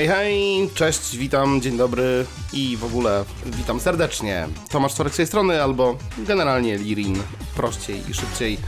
[0.00, 4.48] Hej, hej, cześć, witam, dzień dobry i w ogóle witam serdecznie.
[4.70, 7.22] Tomasz Czorek z tej strony, albo generalnie Lirin,
[7.56, 8.58] prościej i szybciej.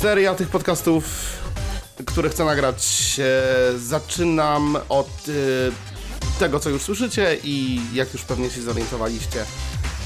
[0.00, 1.04] Seria tych podcastów,
[2.06, 8.50] które chcę nagrać, e, zaczynam od e, tego, co już słyszycie i jak już pewnie
[8.50, 9.44] się zorientowaliście,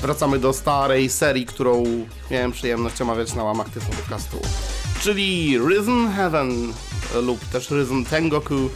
[0.03, 1.85] wracamy do starej serii, którą
[2.31, 4.41] miałem przyjemność omawiać na łamach tego podcastu,
[5.01, 6.73] czyli Rhythm Heaven
[7.15, 8.71] lub też Rhythm Tengoku,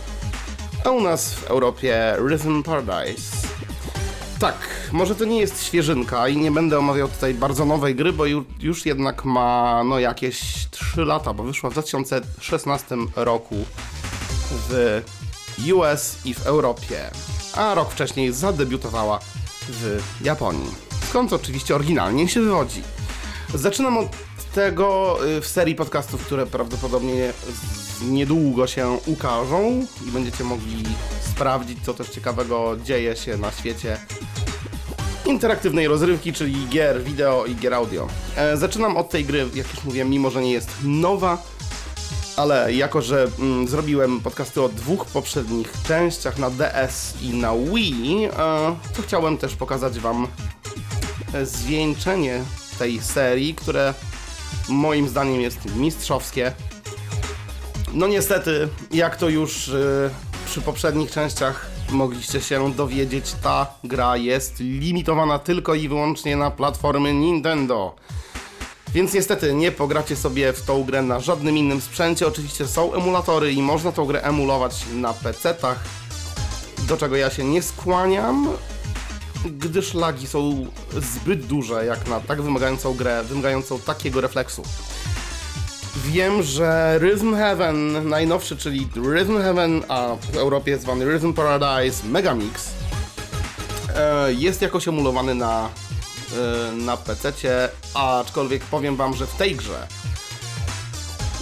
[0.87, 3.37] a u nas w Europie Rhythm Paradise.
[4.39, 4.56] Tak,
[4.92, 8.45] może to nie jest świeżynka i nie będę omawiał tutaj bardzo nowej gry, bo ju-
[8.61, 13.57] już jednak ma no jakieś 3 lata, bo wyszła w 2016 roku
[14.51, 15.01] w
[15.75, 17.11] US i w Europie,
[17.55, 19.19] a rok wcześniej zadebiutowała
[19.69, 20.70] w Japonii.
[21.09, 22.83] Skąd oczywiście oryginalnie się wywodzi.
[23.55, 24.07] Zaczynam od
[24.55, 27.33] tego y, w serii podcastów, które prawdopodobnie
[28.02, 30.83] niedługo się ukażą i będziecie mogli
[31.20, 33.98] sprawdzić, co też ciekawego dzieje się na świecie
[35.27, 38.08] interaktywnej rozrywki, czyli gier wideo i gier audio.
[38.36, 41.42] E, zaczynam od tej gry, jak już mówiłem, mimo że nie jest nowa,
[42.36, 48.24] ale jako, że mm, zrobiłem podcasty o dwóch poprzednich częściach na DS i na Wii,
[48.24, 48.28] e,
[48.97, 50.28] to chciałem też pokazać Wam
[51.34, 52.42] e, zwieńczenie
[52.78, 53.94] tej serii, które
[54.69, 56.52] moim zdaniem jest mistrzowskie.
[57.97, 60.11] No niestety, jak to już y,
[60.47, 67.14] przy poprzednich częściach mogliście się dowiedzieć, ta gra jest limitowana tylko i wyłącznie na platformy
[67.14, 67.95] Nintendo.
[68.95, 72.27] Więc niestety nie pogracie sobie w tą grę na żadnym innym sprzęcie.
[72.27, 75.77] Oczywiście są emulatory i można tą grę emulować na PC-tach,
[76.89, 78.48] do czego ja się nie skłaniam,
[79.45, 84.62] gdyż lagi są zbyt duże jak na tak wymagającą grę, wymagającą takiego refleksu.
[86.05, 92.70] Wiem, że Rhythm Heaven najnowszy, czyli Rhythm Heaven, a w Europie zwany Rhythm Paradise Megamix,
[93.96, 95.68] e, jest jakoś emulowany na,
[96.68, 97.33] e, na PC,
[97.95, 99.86] aczkolwiek powiem Wam, że w tej grze,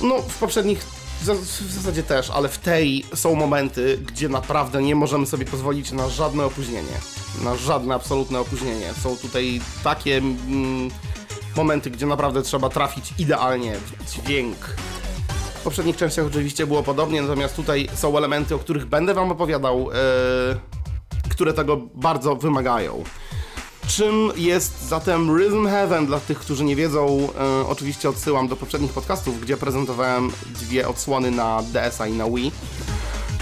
[0.02, 0.86] no w poprzednich
[1.22, 6.08] w zasadzie też, ale w tej są momenty, gdzie naprawdę nie możemy sobie pozwolić na
[6.08, 7.00] żadne opóźnienie.
[7.44, 8.94] Na żadne absolutne opóźnienie.
[9.02, 10.90] Są tutaj takie mm,
[11.56, 14.56] momenty, gdzie naprawdę trzeba trafić idealnie w dźwięk.
[15.54, 19.90] W poprzednich częściach oczywiście było podobnie, natomiast tutaj są elementy, o których będę Wam opowiadał,
[19.90, 19.94] e,
[21.30, 23.04] które tego bardzo wymagają.
[23.86, 27.28] Czym jest zatem Rhythm Heaven dla tych, którzy nie wiedzą?
[27.38, 32.52] E, oczywiście odsyłam do poprzednich podcastów, gdzie prezentowałem dwie odsłony na DS-a i na Wii.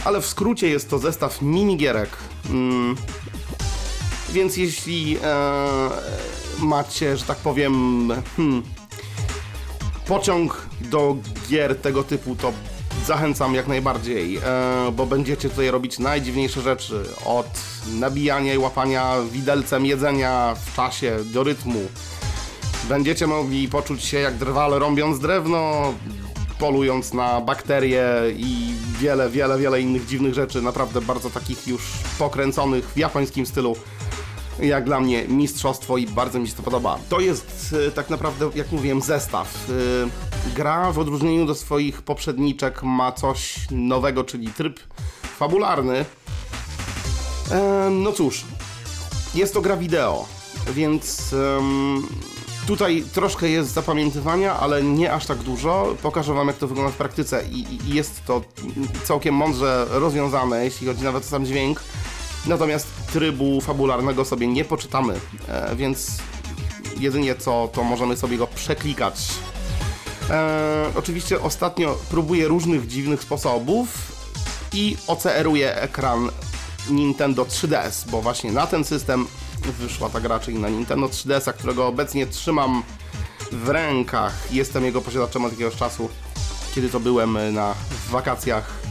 [0.05, 2.11] Ale w skrócie jest to zestaw minigierek.
[2.51, 2.97] Mm,
[4.33, 5.91] więc jeśli e,
[6.63, 8.63] macie, że tak powiem, hmm,
[10.07, 11.17] pociąg do
[11.49, 12.53] gier tego typu, to
[13.07, 14.41] zachęcam jak najbardziej, e,
[14.93, 17.05] bo będziecie tutaj robić najdziwniejsze rzeczy.
[17.25, 17.61] Od
[17.93, 21.81] nabijania i łapania widelcem jedzenia w czasie do rytmu.
[22.89, 25.95] Będziecie mogli poczuć się jak drwale rąbiąc drewno,
[26.59, 28.05] polując na bakterie
[28.37, 30.63] i wiele, wiele, wiele innych dziwnych rzeczy.
[30.63, 31.83] Naprawdę bardzo takich już
[32.19, 33.77] pokręconych w japońskim stylu
[34.63, 36.99] jak dla mnie mistrzostwo i bardzo mi się to podoba.
[37.09, 39.71] To jest e, tak naprawdę, jak mówiłem, zestaw.
[40.49, 44.81] E, gra w odróżnieniu do swoich poprzedniczek ma coś nowego, czyli tryb
[45.23, 46.05] fabularny.
[47.51, 48.45] E, no cóż,
[49.35, 50.27] jest to gra wideo,
[50.73, 51.35] więc
[52.67, 55.97] tutaj troszkę jest zapamiętywania, ale nie aż tak dużo.
[56.03, 58.43] Pokażę Wam, jak to wygląda w praktyce i, i jest to
[59.05, 61.83] całkiem mądrze rozwiązane, jeśli chodzi nawet o sam dźwięk.
[62.47, 65.15] Natomiast trybu fabularnego sobie nie poczytamy,
[65.49, 66.19] e, więc
[67.01, 69.29] jedynie co, to możemy sobie go przeklikać.
[70.31, 74.13] E, oczywiście ostatnio próbuję różnych dziwnych sposobów
[74.73, 76.31] i OCR-uję ekran
[76.91, 79.27] Nintendo 3DS, bo właśnie na ten system
[79.79, 82.83] wyszła ta gra, czyli na Nintendo 3DS-a, którego obecnie trzymam
[83.53, 84.53] w rękach.
[84.53, 86.09] Jestem jego posiadaczem od jakiegoś czasu,
[86.75, 87.75] kiedy to byłem na
[88.11, 88.82] wakacjach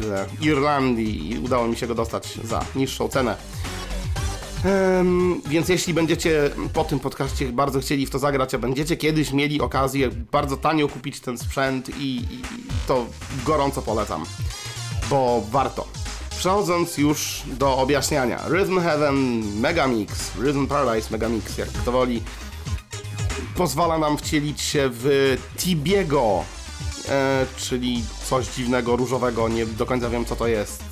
[0.00, 3.36] w Irlandii i udało mi się go dostać za niższą cenę.
[4.64, 9.32] Em, więc jeśli będziecie po tym podcaście bardzo chcieli w to zagrać, a będziecie kiedyś
[9.32, 12.42] mieli okazję bardzo tanio kupić ten sprzęt i, i
[12.86, 13.06] to
[13.46, 14.24] gorąco polecam,
[15.10, 15.88] bo warto.
[16.38, 18.48] Przechodząc już do objaśniania.
[18.48, 22.22] Rhythm Heaven Megamix, Rhythm Paradise Megamix, jak kto woli,
[23.56, 26.44] pozwala nam wcielić się w Tibiego,
[27.08, 30.82] e, czyli coś dziwnego, różowego, nie do końca wiem co to jest.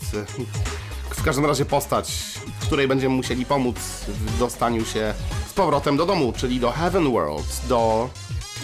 [1.11, 2.13] W każdym razie postać,
[2.61, 3.77] której będziemy musieli pomóc
[4.09, 5.15] w dostaniu się
[5.51, 8.11] z powrotem do domu, czyli do Heaven World, do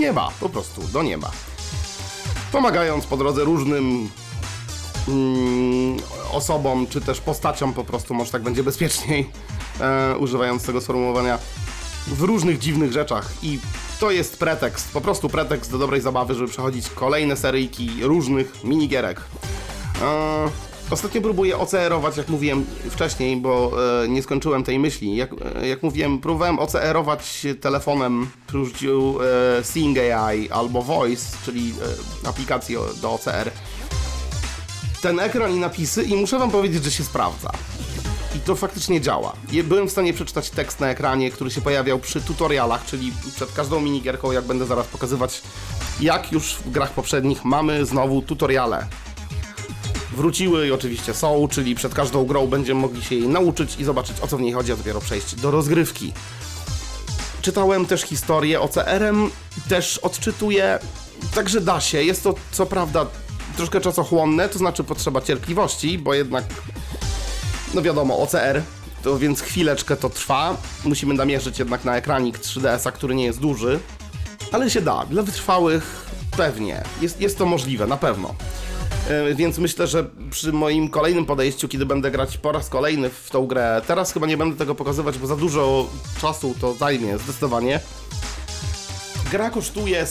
[0.01, 1.31] nieba, po prostu, do nieba.
[2.53, 4.11] Pomagając po drodze różnym
[5.09, 5.97] mm,
[6.33, 9.31] osobom, czy też postaciom po prostu, może tak będzie bezpieczniej,
[9.81, 11.39] e, używając tego sformułowania,
[12.07, 13.59] w różnych dziwnych rzeczach i
[14.03, 19.21] to jest pretekst, po prostu pretekst do dobrej zabawy, żeby przechodzić kolejne seryjki różnych minigierek.
[20.03, 20.49] E,
[20.91, 23.73] ostatnio próbuję OCR-ować, jak mówiłem wcześniej, bo
[24.05, 25.17] e, nie skończyłem tej myśli.
[25.17, 25.31] Jak,
[25.63, 29.19] e, jak mówiłem, próbowałem OCR-ować telefonem przy użyciu
[29.59, 31.75] e, Seeing AI albo Voice, czyli
[32.25, 33.51] e, aplikacji do OCR.
[35.03, 37.51] Ten ekran i napisy i muszę wam powiedzieć, że się sprawdza.
[38.37, 39.33] I to faktycznie działa.
[39.65, 43.81] Byłem w stanie przeczytać tekst na ekranie, który się pojawiał przy tutorialach, czyli przed każdą
[43.81, 45.43] minigierką, jak będę zaraz pokazywać,
[46.01, 48.87] jak już w grach poprzednich mamy znowu tutoriale.
[50.17, 54.21] Wróciły i oczywiście są, czyli przed każdą grą będziemy mogli się jej nauczyć i zobaczyć
[54.21, 56.13] o co w niej chodzi, a dopiero przejść do rozgrywki.
[57.43, 59.31] Czytałem też historię OCR-em,
[59.69, 60.79] też odczytuję,
[61.35, 62.03] także da się.
[62.03, 63.07] Jest to co prawda
[63.57, 66.45] troszkę czasochłonne, to znaczy potrzeba cierpliwości, bo jednak
[67.75, 68.63] no wiadomo, OCR,
[69.03, 70.57] to więc chwileczkę to trwa.
[70.85, 73.81] Musimy namierzyć jednak na ekranik 3DS-a, który nie jest duży,
[74.53, 75.07] ale się da.
[75.07, 76.83] Dla wytrwałych pewnie.
[77.01, 78.35] Jest, jest to możliwe, na pewno.
[79.09, 83.31] E, Więc myślę, że przy moim kolejnym podejściu, kiedy będę grać po raz kolejny w
[83.31, 85.87] tą grę, teraz chyba nie będę tego pokazywać, bo za dużo
[86.21, 87.81] czasu to zajmie, zdecydowanie.
[89.31, 90.07] Gra kosztuje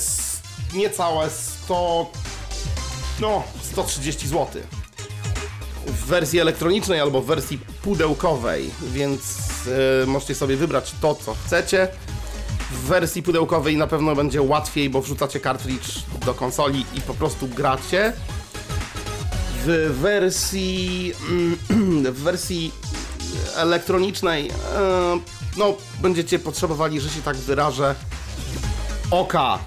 [0.73, 2.11] niecałe 100,
[3.19, 4.61] no 130 zł
[5.87, 9.21] w wersji elektronicznej albo w wersji pudełkowej, więc
[10.03, 11.87] y, możecie sobie wybrać to, co chcecie.
[12.71, 17.47] W wersji pudełkowej na pewno będzie łatwiej, bo wrzucacie kartridż do konsoli i po prostu
[17.47, 18.13] gracie.
[19.65, 21.13] W wersji
[22.15, 22.71] w wersji
[23.55, 24.51] elektronicznej y,
[25.57, 27.95] no będziecie potrzebowali, że się tak wyrażę,
[29.11, 29.59] oka,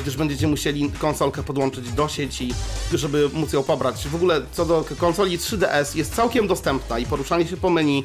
[0.00, 2.54] gdyż będziecie musieli konsolkę podłączyć do sieci,
[2.94, 4.08] żeby móc ją pobrać.
[4.08, 8.04] W ogóle co do konsoli 3DS jest całkiem dostępna i poruszanie się po menu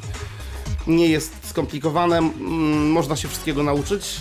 [0.87, 4.15] nie jest skomplikowane, mm, można się wszystkiego nauczyć.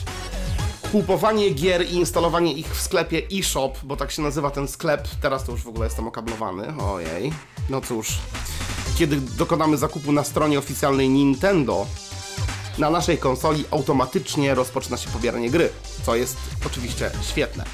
[0.92, 5.44] Kupowanie gier i instalowanie ich w sklepie eShop, bo tak się nazywa ten sklep, teraz
[5.44, 7.32] to już w ogóle jestem okablowany, ojej.
[7.70, 8.08] No cóż,
[8.98, 11.86] kiedy dokonamy zakupu na stronie oficjalnej Nintendo,
[12.78, 15.70] na naszej konsoli automatycznie rozpoczyna się pobieranie gry,
[16.06, 16.36] co jest
[16.66, 17.64] oczywiście świetne.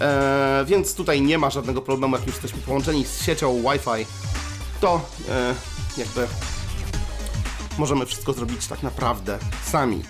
[0.00, 4.06] Eee, więc tutaj nie ma żadnego problemu, jak już jesteśmy połączeni z siecią Wi-Fi,
[4.80, 5.54] to e,
[5.96, 6.26] jakby
[7.78, 9.38] możemy wszystko zrobić tak naprawdę
[9.70, 10.02] sami.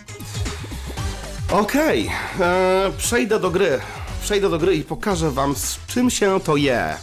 [1.50, 3.80] Okej, eee, przejdę do gry.
[4.22, 6.94] Przejdę do gry i pokażę wam z czym się to je.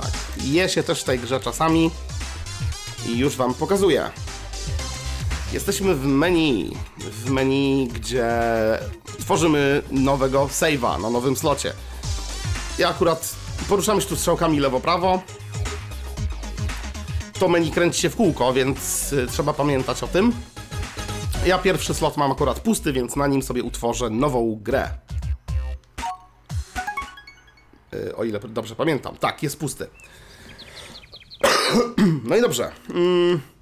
[0.00, 0.10] Tak,
[0.44, 1.90] je się też w tej grze czasami
[3.06, 4.10] i już wam pokazuję.
[5.54, 8.28] Jesteśmy w menu, w menu, gdzie
[9.18, 11.72] tworzymy nowego save'a na nowym slocie.
[12.78, 13.36] Ja akurat
[13.68, 15.22] poruszam się tu strzałkami lewo-prawo.
[17.38, 20.32] To menu kręci się w kółko, więc y, trzeba pamiętać o tym.
[21.46, 24.90] Ja pierwszy slot mam akurat pusty, więc na nim sobie utworzę nową grę.
[27.94, 29.16] Y, O ile dobrze pamiętam.
[29.16, 29.86] Tak, jest pusty.
[32.28, 32.72] No i dobrze.
[32.90, 33.53] Mm.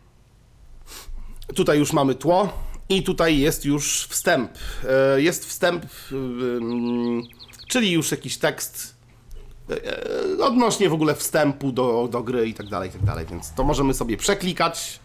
[1.55, 2.49] Tutaj już mamy tło
[2.89, 4.51] i tutaj jest już wstęp.
[5.17, 7.23] E, Jest wstęp, ym,
[7.69, 8.95] czyli już jakiś tekst
[10.41, 13.27] e, odnośnie w ogóle wstępu do, do gry i tak dalej, i tak dalej.
[13.31, 15.01] Więc to możemy sobie przeklikać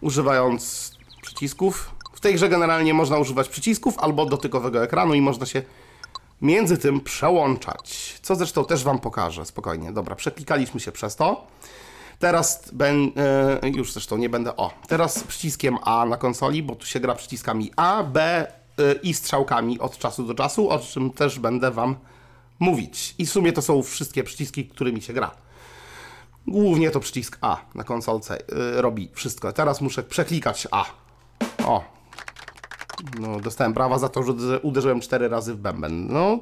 [0.00, 0.92] używając
[1.22, 1.90] przycisków.
[2.12, 5.62] W tej grze generalnie można używać przycisków albo dotykowego ekranu i można się
[6.42, 8.14] między tym przełączać.
[8.22, 9.92] Co zresztą też Wam pokażę, spokojnie.
[9.92, 11.46] Dobra, przeklikaliśmy się przez to.
[12.22, 13.12] Teraz ben,
[13.74, 14.56] już zresztą nie będę.
[14.56, 18.22] O, teraz przyciskiem A na konsoli, bo tu się gra przyciskami A, B
[18.78, 21.96] e, i strzałkami od czasu do czasu, o czym też będę Wam
[22.58, 23.14] mówić.
[23.18, 25.30] I w sumie to są wszystkie przyciski, którymi się gra.
[26.46, 29.52] Głównie to przycisk A na konsolce e, robi wszystko.
[29.52, 30.84] Teraz muszę przeklikać A.
[31.64, 31.84] O.
[33.20, 36.12] No, dostałem brawa za to, że uderzy- uderzyłem cztery razy w bęben.
[36.12, 36.38] No,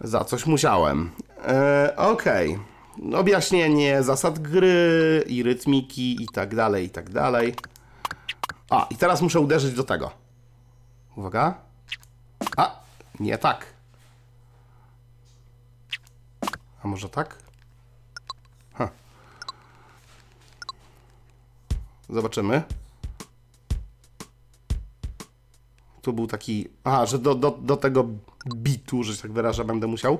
[0.00, 1.10] za coś musiałem.
[1.44, 2.71] E, Okej.
[3.14, 7.54] Objaśnienie zasad gry i rytmiki i tak dalej, i tak dalej.
[8.70, 10.10] A, i teraz muszę uderzyć do tego.
[11.16, 11.54] Uwaga.
[12.56, 12.80] A,
[13.20, 13.66] nie tak.
[16.82, 17.38] A może tak?
[18.74, 18.88] Ha.
[22.08, 22.62] Zobaczymy.
[26.02, 26.68] Tu był taki.
[26.84, 28.04] Aha, że do, do, do tego
[28.54, 30.18] bitu, że się tak wyrażę, będę musiał.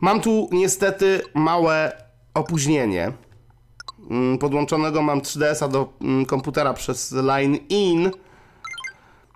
[0.00, 2.02] Mam tu niestety małe
[2.34, 3.12] opóźnienie.
[4.10, 8.10] Mm, Podłączonego mam 3DS-a do mm, komputera przez line in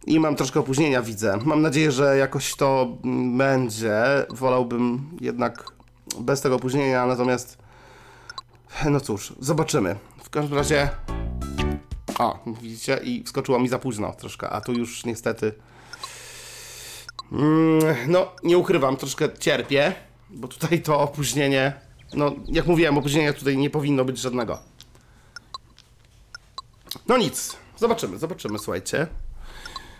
[0.06, 1.38] i mam troszkę opóźnienia, widzę.
[1.44, 4.02] Mam nadzieję, że jakoś to mm, będzie.
[4.30, 5.72] Wolałbym jednak
[6.20, 7.58] bez tego opóźnienia, natomiast
[8.90, 9.96] no cóż, zobaczymy.
[10.22, 10.88] W każdym razie.
[12.18, 13.00] O, widzicie?
[13.02, 15.52] I wskoczyło mi za późno troszkę, a tu już niestety.
[18.08, 19.94] No, nie ukrywam, troszkę cierpię,
[20.34, 21.72] bo tutaj to opóźnienie.
[22.14, 24.58] No, jak mówiłem, opóźnienia tutaj nie powinno być żadnego.
[27.08, 29.06] No nic, zobaczymy, zobaczymy, słuchajcie.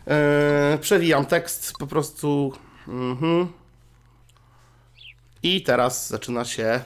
[0.07, 2.53] Eee, przewijam tekst po prostu.
[2.89, 3.53] Mhm.
[5.43, 6.81] I teraz zaczyna się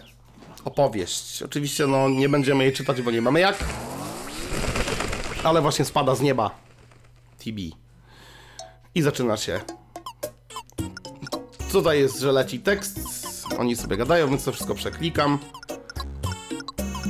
[0.65, 1.43] opowieść.
[1.43, 3.65] Oczywiście no, nie będziemy jej czytać, bo nie mamy jak.
[5.45, 6.51] Ale właśnie spada z nieba
[7.39, 7.59] TB.
[8.95, 9.61] I zaczyna się.
[11.73, 13.18] Tutaj jest, że leci tekst.
[13.59, 15.39] Oni sobie gadają, więc to wszystko przeklikam.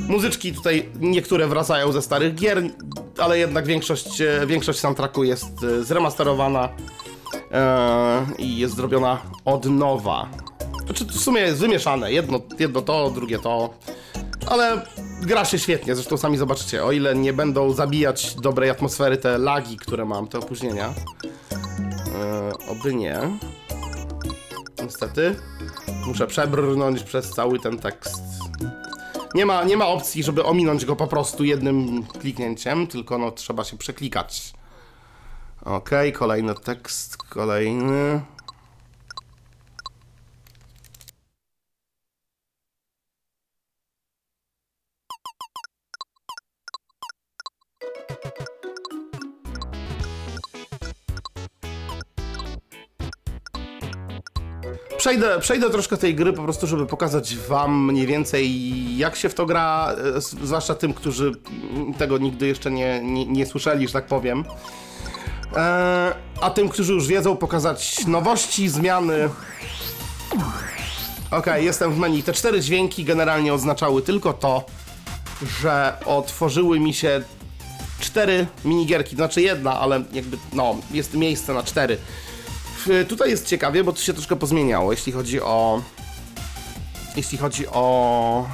[0.07, 2.63] Muzyczki tutaj niektóre wracają ze starych gier,
[3.17, 6.69] ale jednak większość, e, większość soundtracku jest e, zremasterowana
[7.51, 10.29] e, i jest zrobiona od nowa.
[10.85, 13.73] Znaczy w sumie jest wymieszane, jedno, jedno to, drugie to,
[14.47, 14.85] ale
[15.21, 19.77] gra się świetnie, zresztą sami zobaczycie, o ile nie będą zabijać dobrej atmosfery te lagi,
[19.77, 20.93] które mam, te opóźnienia.
[22.69, 23.19] Oby nie.
[24.83, 25.35] Niestety.
[26.09, 28.21] Muszę przebrnąć przez cały ten tekst.
[29.35, 33.63] Nie ma, nie ma opcji, żeby ominąć go po prostu jednym kliknięciem, tylko no trzeba
[33.63, 34.53] się przeklikać.
[35.65, 38.21] Ok, kolejny tekst, kolejny.
[54.99, 59.33] Przejdę, przejdę troszkę tej gry po prostu, żeby pokazać wam mniej więcej jak się w
[59.33, 61.31] to gra, e, zwłaszcza tym, którzy
[61.97, 64.45] tego nigdy jeszcze nie, nie, nie słyszeli, że tak powiem.
[65.55, 69.29] E, a tym, którzy już wiedzą, pokazać nowości, zmiany.
[71.31, 72.23] Okej, jestem w menu.
[72.23, 74.65] Te cztery dźwięki generalnie oznaczały tylko to,
[75.61, 77.21] że otworzyły mi się
[77.99, 81.97] cztery minigierki, znaczy jedna, ale jakby, no, jest miejsce na cztery.
[82.89, 85.81] W- Tutaj jest ciekawie, bo to się troszkę pozmieniało, jeśli chodzi o...
[87.15, 88.45] Jeśli chodzi o...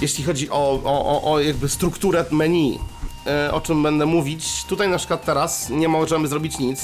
[0.00, 2.78] Jeśli chodzi o, o, o, o jakby strukturę menu,
[3.26, 4.64] e, o czym będę mówić.
[4.64, 6.80] Tutaj na przykład teraz nie możemy zrobić nic.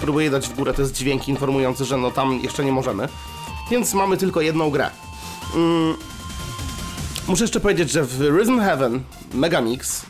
[0.00, 3.08] Próbuję dać w górę te dźwięki informujące, że no tam jeszcze nie możemy.
[3.70, 4.90] Więc mamy tylko jedną grę.
[5.54, 5.94] Mm.
[7.28, 9.02] Muszę jeszcze powiedzieć, że w Rhythm Heaven
[9.34, 10.02] Megamix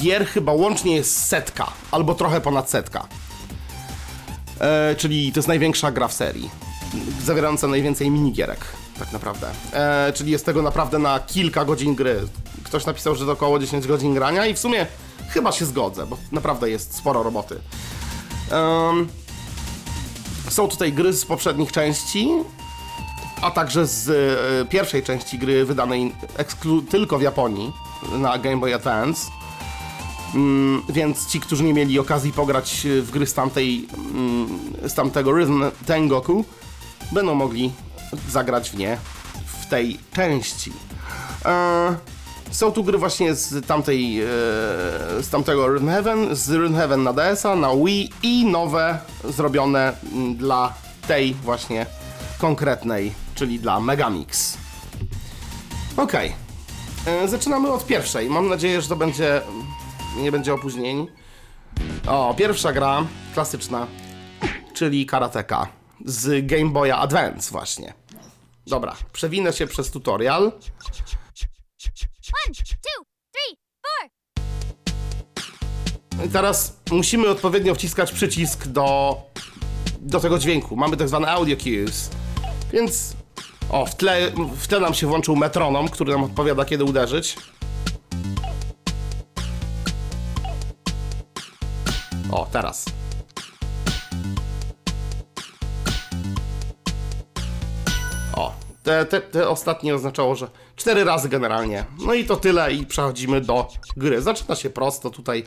[0.00, 3.06] gier chyba łącznie jest setka, albo trochę ponad setka.
[4.60, 6.50] E, czyli to jest największa gra w serii,
[7.24, 8.64] zawierająca najwięcej minigierek,
[8.98, 9.46] tak naprawdę.
[9.72, 12.20] E, czyli jest tego naprawdę na kilka godzin gry.
[12.64, 14.86] Ktoś napisał, że to około 10 godzin grania i w sumie
[15.28, 17.60] chyba się zgodzę, bo naprawdę jest sporo roboty.
[18.50, 19.08] Em,
[20.50, 22.28] są tutaj gry z poprzednich części,
[23.42, 26.14] a także z e, pierwszej części gry wydanej
[26.90, 27.72] tylko w Japonii
[28.18, 29.37] na Game Boy Advance.
[30.34, 34.48] Mm, więc ci, którzy nie mieli okazji pograć w gry z, tamtej, mm,
[34.88, 36.44] z tamtego Rhythm Tengoku,
[37.12, 37.72] będą mogli
[38.30, 38.98] zagrać w nie
[39.46, 40.72] w tej części.
[41.44, 41.96] E,
[42.50, 44.26] są tu gry właśnie z tamtej, e,
[45.22, 50.36] z tamtego Rhythm Heaven, z Rhythm Heaven na DS-a, na Wii i nowe zrobione mm,
[50.36, 50.72] dla
[51.08, 51.86] tej właśnie
[52.38, 54.56] konkretnej, czyli dla Megamix.
[55.96, 56.32] Okej.
[57.06, 58.30] E, Zaczynamy od pierwszej.
[58.30, 59.40] Mam nadzieję, że to będzie.
[60.16, 61.06] Nie będzie opóźnień.
[62.06, 63.86] O, pierwsza gra, klasyczna,
[64.74, 65.66] czyli karateka
[66.04, 67.94] z Game Boya Advance, właśnie.
[68.66, 70.42] Dobra, przewinę się przez tutorial.
[72.46, 74.10] One, two, three, four.
[76.26, 79.16] I teraz musimy odpowiednio wciskać przycisk do,
[80.00, 80.76] do tego dźwięku.
[80.76, 82.10] Mamy tak zwane audio cues.
[82.72, 83.16] Więc
[83.70, 87.36] o, w tle, w tle nam się włączył metronom, który nam odpowiada kiedy uderzyć.
[92.32, 92.84] O, teraz.
[98.36, 101.84] O, te, te, te ostatnie oznaczało, że cztery razy generalnie.
[102.06, 104.22] No i to tyle i przechodzimy do gry.
[104.22, 105.44] Zaczyna się prosto tutaj.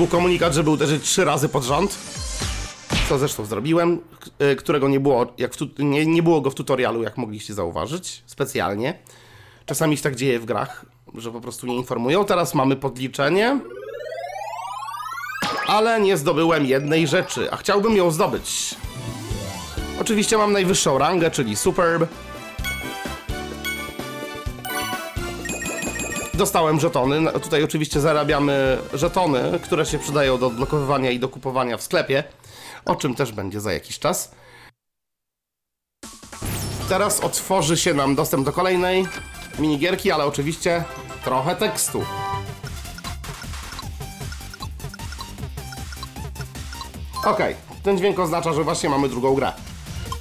[0.00, 1.98] Był komunikat, żeby uderzyć trzy razy pod rząd.
[3.08, 4.00] Co zresztą zrobiłem,
[4.52, 8.22] y, którego nie było, jak w nie, nie było go w tutorialu, jak mogliście zauważyć,
[8.26, 8.98] specjalnie.
[9.66, 12.24] Czasami się tak dzieje w grach, że po prostu nie informują.
[12.24, 13.60] Teraz mamy podliczenie.
[15.66, 18.74] Ale nie zdobyłem jednej rzeczy, a chciałbym ją zdobyć.
[20.00, 22.10] Oczywiście mam najwyższą rangę, czyli Superb.
[26.40, 27.32] Dostałem żetony.
[27.32, 32.24] Tutaj oczywiście zarabiamy żetony, które się przydają do odblokowywania i do kupowania w sklepie,
[32.84, 34.30] o czym też będzie za jakiś czas.
[36.88, 39.06] Teraz otworzy się nam dostęp do kolejnej
[39.58, 40.84] minigierki, ale oczywiście
[41.24, 42.04] trochę tekstu.
[47.24, 49.52] Okej, ten dźwięk oznacza, że właśnie mamy drugą grę.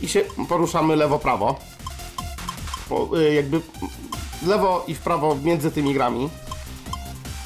[0.02, 1.56] I się poruszamy lewo-prawo.
[2.90, 3.10] Po,
[4.40, 6.30] jakby lewo i w prawo między tymi grami.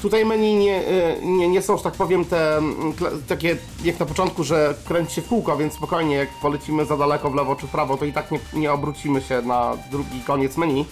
[0.01, 2.93] Tutaj menu nie, y, nie, nie są, że tak powiem, te mm,
[3.27, 7.29] takie jak na początku, że kręci się w kółko, więc spokojnie, jak polecimy za daleko
[7.29, 10.57] w lewo czy w prawo, to i tak nie, nie obrócimy się na drugi koniec
[10.57, 10.85] menu.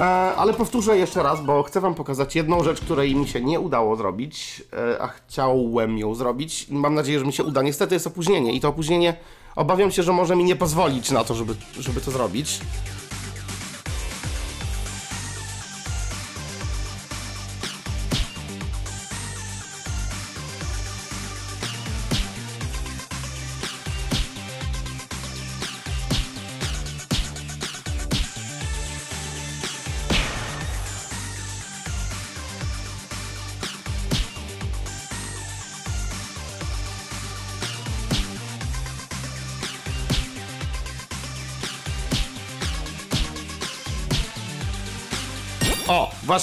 [0.00, 0.04] E,
[0.36, 3.96] ale powtórzę jeszcze raz, bo chcę Wam pokazać jedną rzecz, której mi się nie udało
[3.96, 6.66] zrobić, e, a chciałem ją zrobić.
[6.70, 7.62] Mam nadzieję, że mi się uda.
[7.62, 9.14] Niestety jest opóźnienie i to opóźnienie
[9.56, 12.60] obawiam się, że może mi nie pozwolić na to, żeby, żeby to zrobić.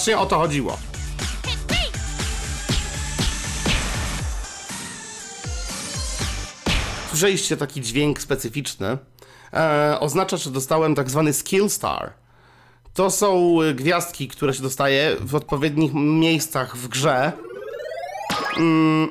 [0.00, 0.78] Właśnie o to chodziło.
[7.08, 8.98] Słyszeliście taki dźwięk specyficzny?
[9.52, 12.12] E, oznacza, że dostałem tak zwany skill star.
[12.94, 17.32] To są y, gwiazdki, które się dostaje w odpowiednich miejscach w grze.
[18.56, 19.08] Mm,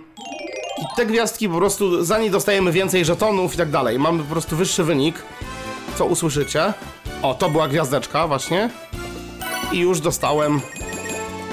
[0.82, 4.00] I te gwiazdki po prostu, za nie dostajemy więcej żetonów i tak dalej.
[4.00, 5.16] Mamy po prostu wyższy wynik,
[5.98, 6.74] co usłyszycie.
[7.22, 8.70] O, to była gwiazdeczka właśnie
[9.72, 10.62] i już dostałem.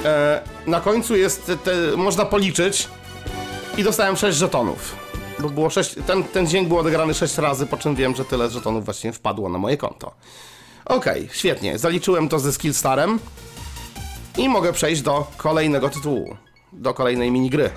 [0.05, 2.87] E, na końcu jest, te, można policzyć
[3.77, 4.95] i dostałem 6 żetonów.
[5.39, 8.49] Bo było 6, ten, ten dźwięk był odegrany 6 razy, po czym wiem, że tyle
[8.49, 10.11] żetonów właśnie wpadło na moje konto.
[10.85, 13.19] Okej, świetnie, zaliczyłem to ze Skillstarem
[14.37, 16.35] i mogę przejść do kolejnego tytułu,
[16.73, 17.69] do kolejnej minigry.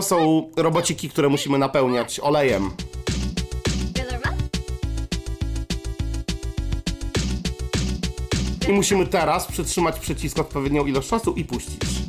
[0.00, 2.70] To są robociki, które musimy napełniać olejem.
[8.68, 11.99] I musimy teraz przytrzymać przycisk odpowiednią ilość czasu i puścić.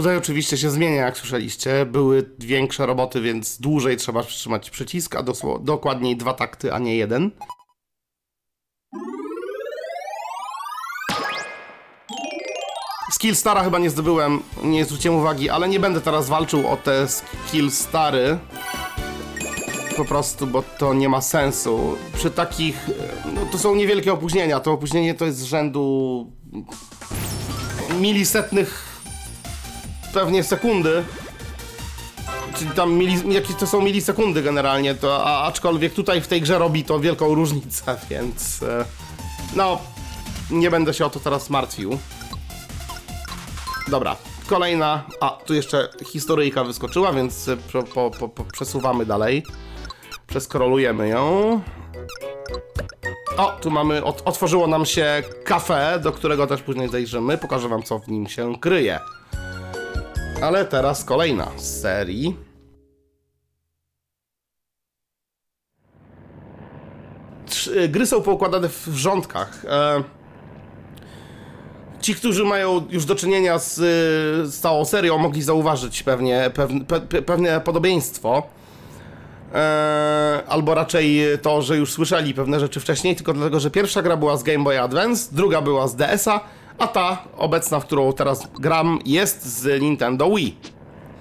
[0.00, 1.86] Tutaj oczywiście się zmienia, jak słyszeliście.
[1.86, 5.22] Były większe roboty, więc dłużej trzeba przytrzymać przycisk, a
[5.60, 7.30] dokładniej dwa takty, a nie jeden.
[13.12, 17.08] Skill Stara chyba nie zdobyłem, nie zwróciłem uwagi, ale nie będę teraz walczył o te
[17.08, 18.38] Skill Stary.
[19.96, 21.96] Po prostu, bo to nie ma sensu.
[22.14, 22.86] Przy takich,
[23.34, 24.60] no to są niewielkie opóźnienia.
[24.60, 26.26] To opóźnienie to jest z rzędu
[28.00, 28.89] milisetnych
[30.14, 31.04] pewnie sekundy.
[32.56, 36.58] Czyli tam mili, jakieś to są milisekundy generalnie, to, a, aczkolwiek tutaj w tej grze
[36.58, 38.84] robi to wielką różnicę, więc e,
[39.56, 39.78] no,
[40.50, 41.98] nie będę się o to teraz martwił.
[43.88, 47.56] Dobra, kolejna, a tu jeszcze historyjka wyskoczyła, więc e,
[47.94, 49.44] po, po, po, przesuwamy dalej.
[50.26, 51.60] Przeskrolujemy ją.
[53.36, 57.38] O, tu mamy, ot, otworzyło nam się kafe, do którego też później zajrzymy.
[57.38, 59.00] Pokażę wam, co w nim się kryje.
[60.42, 62.36] Ale teraz kolejna z serii.
[67.46, 69.64] Trzy, gry są poukładane w rządkach.
[69.64, 70.02] E,
[72.00, 73.74] ci, którzy mają już do czynienia z,
[74.48, 78.42] z całą serią, mogli zauważyć pewnie, pewne, pe, pewne podobieństwo.
[80.48, 84.36] Albo raczej to, że już słyszeli pewne rzeczy wcześniej, tylko dlatego, że pierwsza gra była
[84.36, 86.40] z Game Boy Advance, druga była z DS-a,
[86.80, 90.56] a ta obecna, w którą teraz gram, jest z Nintendo Wii.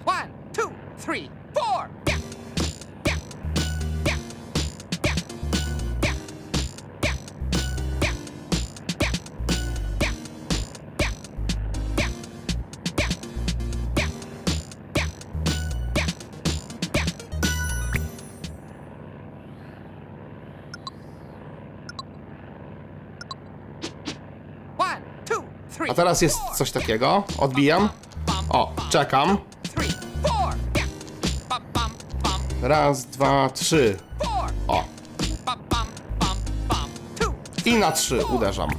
[0.05, 0.69] One, two,
[1.05, 1.29] three,
[25.99, 27.23] teraz jest coś takiego.
[27.37, 27.89] Odbijam.
[28.49, 29.37] O, czekam.
[32.61, 33.97] Raz, dwa, trzy.
[34.67, 34.83] O.
[37.65, 38.69] I na trzy uderzam.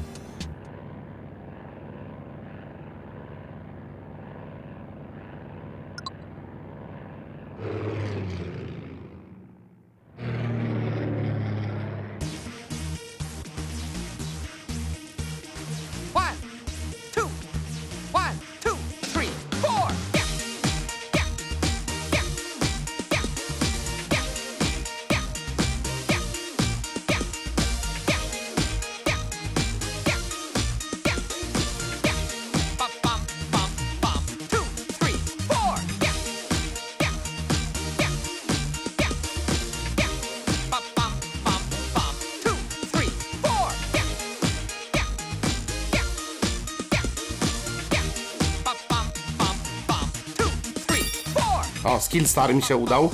[52.11, 53.11] Skill star mi się udał.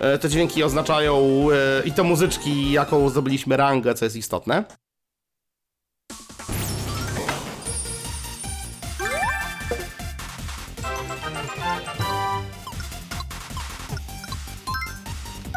[0.00, 4.64] E, Te dźwięki oznaczają e, i to muzyczki, jaką zdobyliśmy rangę, co jest istotne.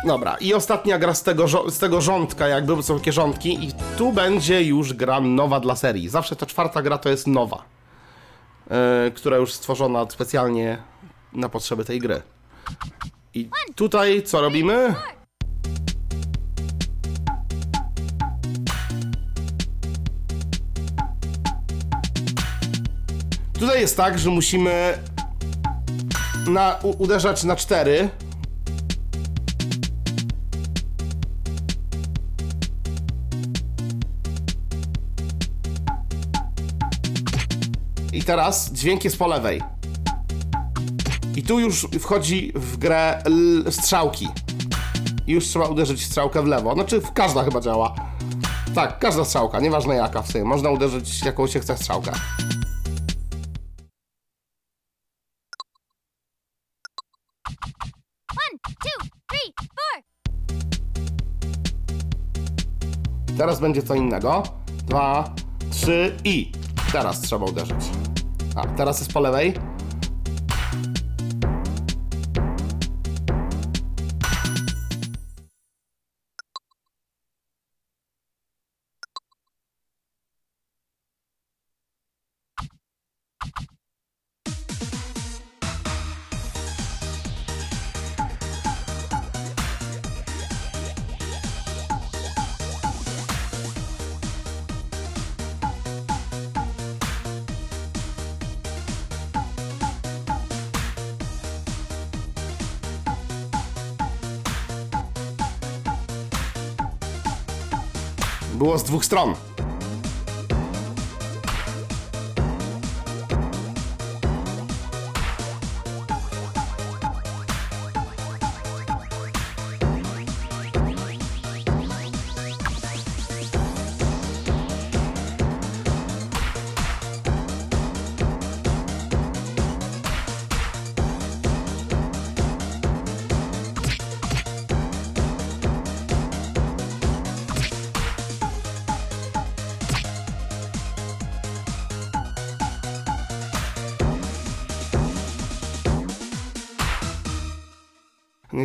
[0.08, 4.12] Dobra, i ostatnia gra z tego, z tego rządka, jakby są takie rządki, i tu
[4.12, 6.10] będzie już gra nowa dla serii.
[6.10, 7.63] Zawsze ta czwarta gra to jest nowa,
[8.70, 10.78] e, która już stworzona specjalnie
[11.34, 12.22] na potrzeby tej gry.
[13.34, 14.96] I tutaj co robimy?
[23.60, 24.98] Tutaj jest tak, że musimy
[26.48, 28.10] na, uderzać na cztery.
[38.27, 39.61] Teraz dźwięk jest po lewej.
[41.35, 43.23] I tu już wchodzi w grę
[43.69, 44.27] strzałki.
[45.27, 46.73] I już trzeba uderzyć strzałkę w lewo.
[46.73, 47.95] Znaczy, każda chyba działa.
[48.75, 50.43] Tak, każda strzałka, nieważne jaka w sumie.
[50.43, 52.11] Można uderzyć jaką się chce strzałkę.
[63.37, 64.43] Teraz będzie co innego.
[64.85, 65.35] Dwa,
[65.71, 66.51] trzy i.
[66.91, 68.07] Teraz trzeba uderzyć.
[68.58, 69.54] A, teraz jest po lewej.
[108.58, 109.36] Było z dwóch stron.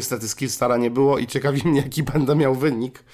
[0.03, 3.05] Niestety Skillstara nie było i ciekawi mnie, jaki będę miał wynik.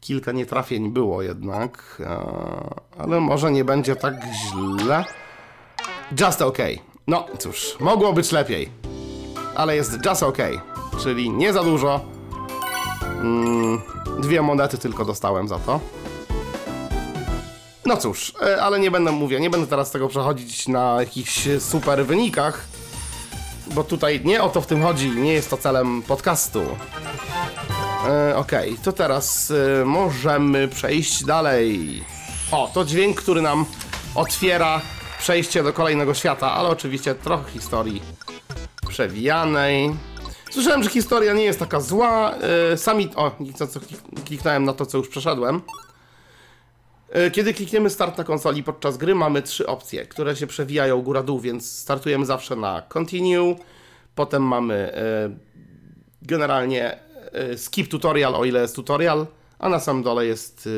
[0.00, 2.20] Kilka nietrafień było jednak, e,
[2.98, 5.04] ale może nie będzie tak źle.
[6.20, 6.58] Just OK.
[7.06, 8.70] No cóż, mogło być lepiej,
[9.54, 10.38] ale jest just OK,
[11.00, 12.00] czyli nie za dużo.
[13.20, 13.80] Mm,
[14.20, 15.80] dwie monety tylko dostałem za to.
[17.86, 22.06] No cóż, e, ale nie będę mówię, nie będę teraz tego przechodzić na jakichś super
[22.06, 22.64] wynikach
[23.74, 26.62] bo tutaj nie o to w tym chodzi, nie jest to celem podcastu.
[28.08, 32.04] E, Okej, to teraz e, możemy przejść dalej.
[32.52, 33.64] O, to dźwięk, który nam
[34.14, 34.80] otwiera
[35.18, 38.02] przejście do kolejnego świata, ale oczywiście trochę historii
[38.88, 39.96] przewijanej.
[40.50, 42.34] Słyszałem, że historia nie jest taka zła.
[42.72, 43.10] E, sami.
[43.16, 43.30] O,
[44.26, 45.62] kliknąłem na to, co już przeszedłem.
[47.10, 51.40] E, Kiedy klikniemy start na konsoli podczas gry, mamy trzy opcje, które się przewijają góra-dół,
[51.40, 53.56] więc startujemy zawsze na continue,
[54.14, 55.30] potem mamy e,
[56.22, 56.98] generalnie
[57.32, 59.26] e, skip tutorial, o ile jest tutorial,
[59.58, 60.68] a na samym dole jest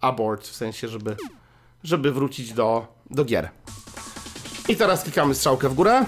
[0.00, 1.16] abort, w sensie, żeby,
[1.84, 3.50] żeby wrócić do, do gier.
[4.68, 6.06] I teraz klikamy strzałkę w górę.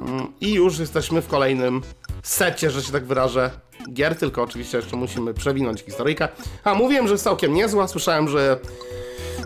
[0.00, 1.82] Mm, I już jesteśmy w kolejnym
[2.22, 3.50] secie, że się tak wyrażę,
[3.92, 6.28] gier, tylko oczywiście jeszcze musimy przewinąć historyjkę.
[6.64, 8.58] A, mówiłem, że jest całkiem niezła, słyszałem, że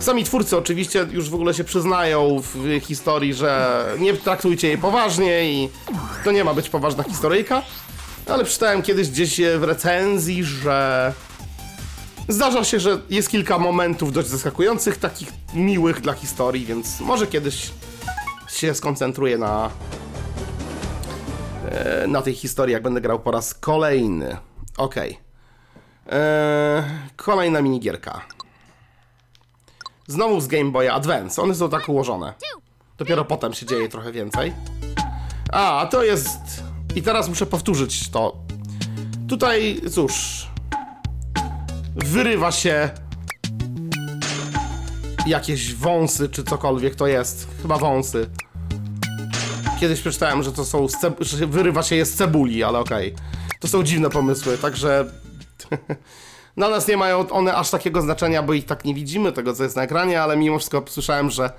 [0.01, 5.53] sami twórcy oczywiście już w ogóle się przyznają w historii, że nie traktujcie jej poważnie
[5.53, 5.69] i
[6.25, 7.63] to nie ma być poważna historyjka,
[8.27, 11.13] ale przeczytałem kiedyś gdzieś w recenzji, że
[12.29, 17.71] zdarza się, że jest kilka momentów dość zaskakujących, takich miłych dla historii, więc może kiedyś
[18.49, 19.71] się skoncentruję na
[22.09, 24.37] na tej historii, jak będę grał po raz kolejny.
[24.77, 25.19] Okej.
[26.07, 26.83] Eee,
[27.17, 28.21] Kolejna minigierka.
[30.07, 31.43] Znowu z Game Boya Advance.
[31.43, 32.35] One są tak ułożone.
[32.99, 34.53] Dopiero potem się dzieje trochę więcej.
[35.53, 36.63] A to jest...
[36.97, 38.37] I teraz muszę powtórzyć to.
[39.29, 40.47] Tutaj, cóż...
[41.97, 42.91] Wyrywa się...
[45.27, 47.49] Jakieś wąsy, czy cokolwiek to jest.
[47.63, 48.31] Chyba wąsy.
[49.81, 50.87] Kiedyś przeczytałem, że to są.
[51.21, 53.15] że wyrywa się je z cebuli, ale okej.
[53.61, 55.05] To są dziwne pomysły, także.
[56.57, 59.63] Na nas nie mają one aż takiego znaczenia, bo ich tak nie widzimy, tego co
[59.63, 61.53] jest na ekranie, ale mimo wszystko słyszałem, że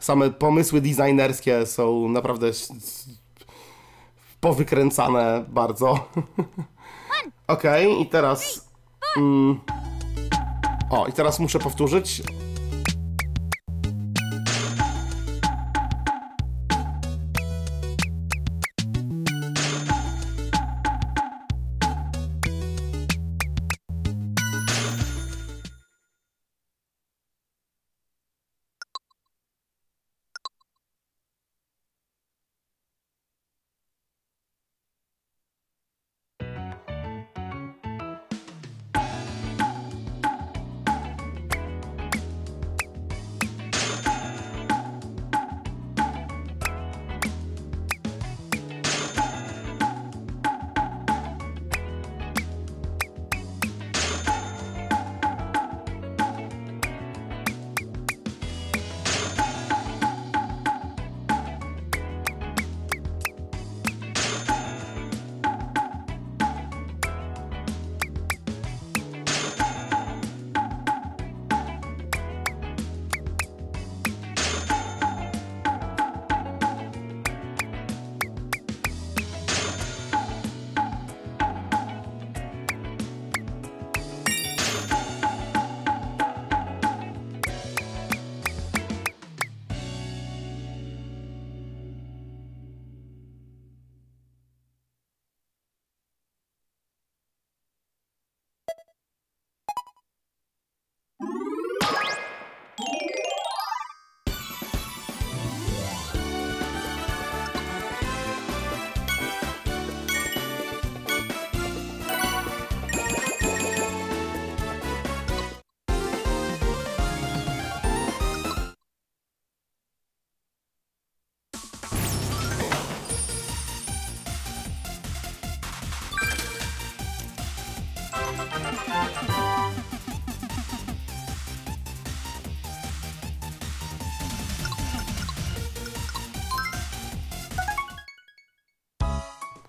[0.00, 2.50] same pomysły designerskie są naprawdę
[4.40, 6.08] powykręcane bardzo.
[7.46, 8.68] Okej, i teraz.
[9.16, 9.60] Mm,
[10.90, 12.22] o, i teraz muszę powtórzyć.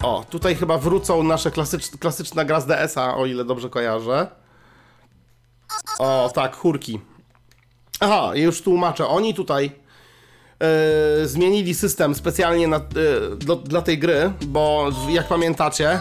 [0.07, 4.27] O, tutaj chyba wrócą nasze klasycz, klasyczna gra z DS-a, o ile dobrze kojarzę.
[5.99, 6.99] O, tak, chórki.
[7.99, 9.07] Aha, już tłumaczę.
[9.07, 9.71] Oni tutaj
[10.59, 12.81] e, zmienili system specjalnie na, e,
[13.35, 15.99] do, dla tej gry, bo jak pamiętacie...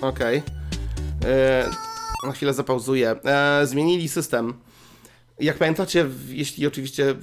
[0.00, 0.42] Okej.
[1.24, 1.70] E,
[2.26, 3.16] Na chwilę zapauzuję.
[3.64, 4.54] Zmienili system.
[5.40, 7.14] Jak pamiętacie, jeśli oczywiście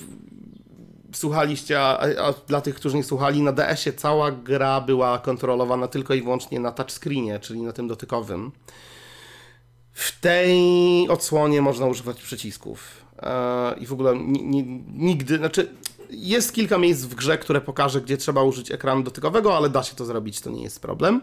[1.17, 6.13] słuchaliście, a, a dla tych, którzy nie słuchali, na DS-ie cała gra była kontrolowana tylko
[6.13, 8.51] i wyłącznie na touchscreenie, czyli na tym dotykowym.
[9.91, 10.57] W tej
[11.09, 13.05] odsłonie można używać przycisków.
[13.21, 15.75] E, I w ogóle ni, ni, nigdy, znaczy
[16.09, 19.95] jest kilka miejsc w grze, które pokaże, gdzie trzeba użyć ekranu dotykowego, ale da się
[19.95, 21.21] to zrobić, to nie jest problem.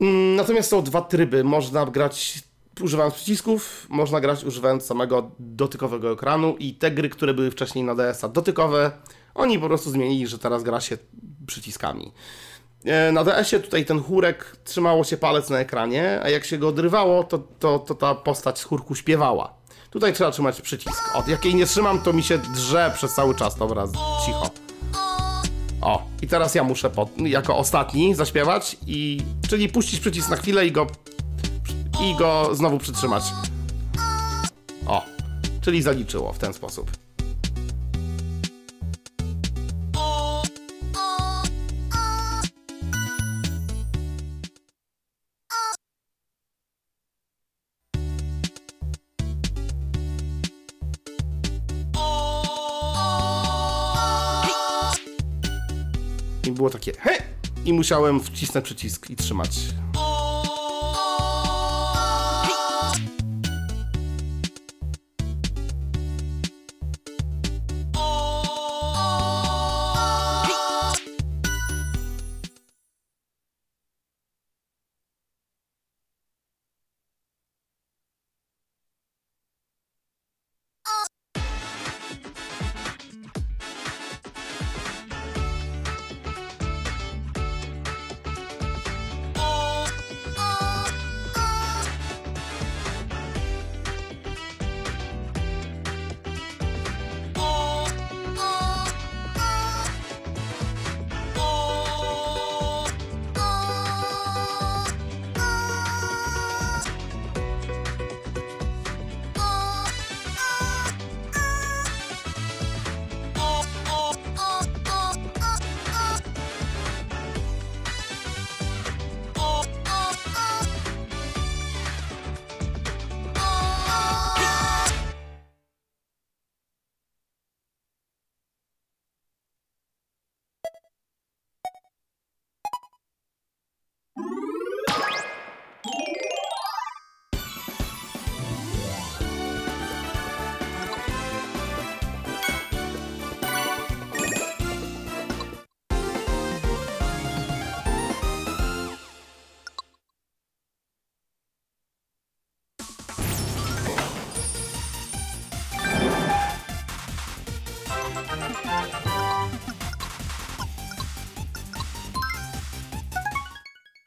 [0.00, 1.44] Mm, Natomiast są dwa tryby.
[1.44, 2.38] Można grać
[2.80, 7.94] używając przycisków, można grać używając samego dotykowego ekranu i te gry, które były wcześniej na
[7.94, 8.90] DS-a dotykowe,
[9.34, 10.98] oni po prostu zmienili, że teraz gra się
[11.46, 12.12] przyciskami.
[12.84, 16.68] E, Na DS-ie tutaj ten chórek trzymało się palec na ekranie, a jak się go
[16.68, 19.54] odrywało, to, to, to ta postać z chórku śpiewała.
[19.90, 21.16] Tutaj trzeba trzymać przycisk.
[21.16, 23.56] Od jak jej nie trzymam, to mi się drze przez cały czas.
[23.58, 23.84] Dobra,
[24.26, 24.50] cicho.
[25.80, 30.66] O, i teraz ja muszę pod, jako ostatni zaśpiewać, i, czyli puścić przycisk na chwilę
[30.66, 30.86] i go,
[32.02, 33.24] i go znowu przytrzymać.
[34.86, 35.04] O,
[35.60, 36.90] czyli zaliczyło w ten sposób.
[56.46, 57.10] I było takie he!
[57.64, 59.58] I musiałem wcisnąć przycisk i trzymać.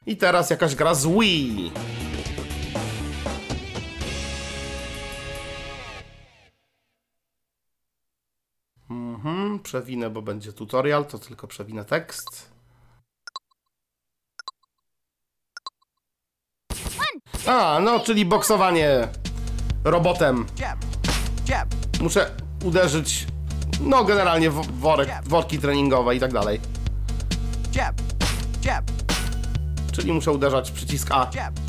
[0.10, 1.72] I teraz jakaś gra z Wii.
[8.90, 12.52] Mhm, przewinę, bo będzie tutorial, to tylko przewinę tekst.
[17.48, 19.08] A, no, czyli boksowanie
[19.84, 20.46] robotem.
[22.02, 22.32] Muszę
[22.64, 23.28] uderzyć,
[23.82, 26.60] no generalnie worek, worki treningowe i tak dalej.
[27.76, 27.96] Jab.
[28.66, 28.99] Jab.
[29.92, 31.60] Czyli muszę uderzać przycisk A Jab.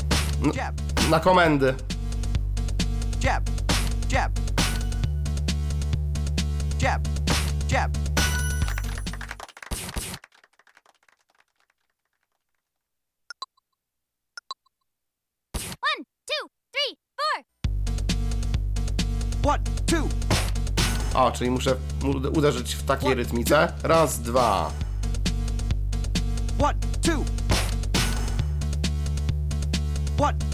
[0.55, 0.75] Jab.
[1.09, 1.75] na komendy.
[3.23, 3.49] Jab.
[4.11, 4.31] Jab.
[6.81, 7.07] Jab.
[7.71, 7.91] Jab.
[15.55, 17.37] One, two, three, four.
[19.53, 20.07] One, two.
[21.13, 21.75] O, czyli muszę
[22.35, 23.73] uderzyć w takiej rytmice.
[23.83, 24.71] Raz, dwa.
[26.59, 26.77] One,
[30.21, 30.50] two.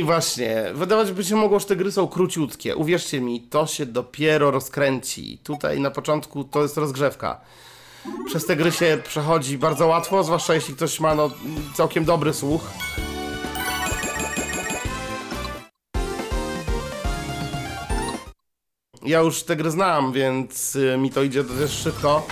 [0.00, 2.76] I właśnie, wydawać by się mogło, że te gry są króciutkie.
[2.76, 5.38] Uwierzcie mi, to się dopiero rozkręci.
[5.44, 7.40] Tutaj na początku to jest rozgrzewka.
[8.26, 11.30] Przez te gry się przechodzi bardzo łatwo, zwłaszcza jeśli ktoś ma no,
[11.74, 12.62] całkiem dobry słuch.
[19.02, 22.26] Ja już tę grę znam, więc y, mi to idzie dość szybko.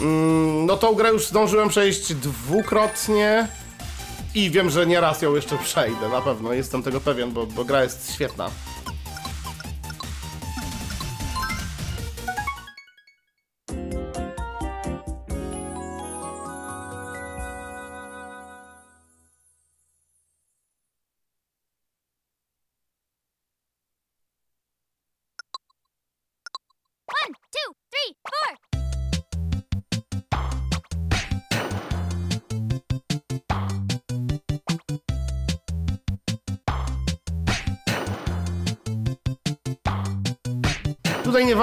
[0.00, 3.48] Mm, no tą grę już zdążyłem przejść dwukrotnie.
[4.34, 7.82] I wiem, że nieraz ją jeszcze przejdę, na pewno, jestem tego pewien, bo, bo gra
[7.82, 8.50] jest świetna.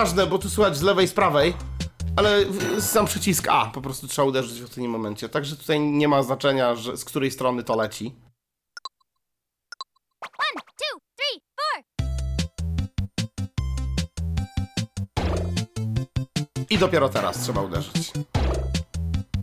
[0.02, 1.54] Nieważne, bo tu słychać z lewej, z prawej,
[2.16, 2.46] ale
[2.80, 5.30] sam przycisk A po prostu trzeba uderzyć w odpowiednim momencie.
[5.30, 8.16] Także tutaj nie ma znaczenia, że z której strony to leci.
[10.22, 11.84] One, two, three, four.
[16.70, 18.12] I dopiero teraz trzeba uderzyć.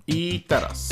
[0.07, 0.89] I teraz.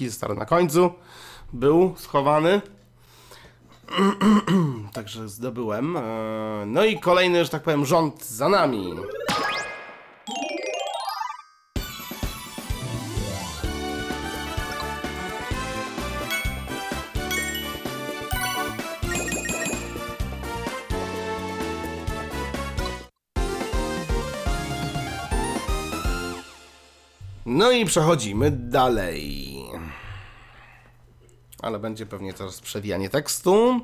[0.00, 0.92] O, i skill star na końcu
[1.52, 2.60] był schowany.
[4.92, 5.96] Także zdobyłem.
[5.96, 6.02] Eee,
[6.66, 8.94] No i kolejny, że tak powiem, rząd za nami.
[27.46, 29.49] No i przechodzimy dalej.
[31.62, 33.80] Ale będzie pewnie teraz przewijanie tekstu.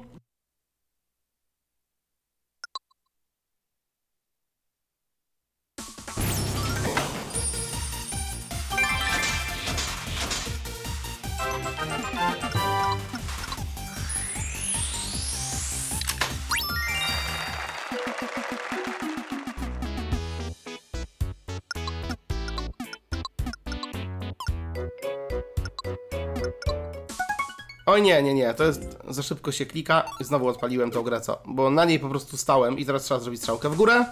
[27.96, 31.20] Oj nie, nie, nie, to jest za szybko się klika i znowu odpaliłem tą grę,
[31.20, 31.38] co?
[31.46, 34.04] Bo na niej po prostu stałem i teraz trzeba zrobić strzałkę w górę.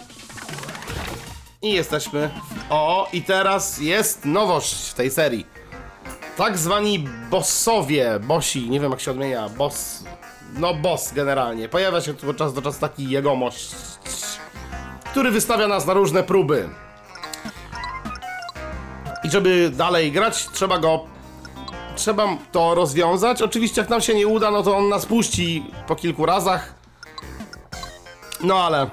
[1.61, 2.29] I jesteśmy.
[2.69, 5.45] O, i teraz jest nowość w tej serii.
[6.37, 10.03] Tak zwani bossowie, bosi, nie wiem jak się odmienia, boss,
[10.53, 11.69] no boss generalnie.
[11.69, 13.75] Pojawia się tu od czasu do czasu taki jegomość,
[15.11, 16.69] który wystawia nas na różne próby.
[19.23, 21.14] I żeby dalej grać, trzeba go
[22.05, 23.41] trzeba to rozwiązać.
[23.41, 26.75] Oczywiście, jak nam się nie uda, no to on nas puści po kilku razach.
[28.43, 28.89] No ale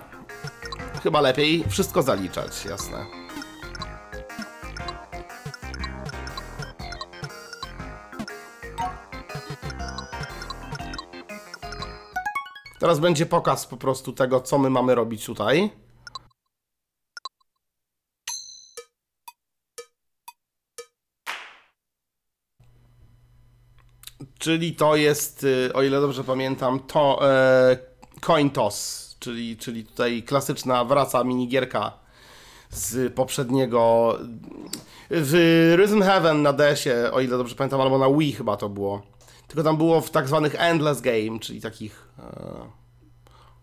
[1.03, 3.07] chyba lepiej wszystko zaliczać, jasne.
[12.79, 15.82] Teraz będzie pokaz po prostu tego, co my mamy robić tutaj.
[24.43, 27.77] Czyli to jest, y, o ile dobrze pamiętam, to e,
[28.21, 31.93] coin toss, czyli, czyli tutaj klasyczna wraca minigierka
[32.71, 34.19] z poprzedniego
[35.11, 35.33] w
[35.77, 39.03] Rhythm Heaven na DS-ie, o ile dobrze pamiętam, albo na Wii chyba to było.
[39.49, 42.69] Tylko tam było w tak zwanych endless game, czyli takich e,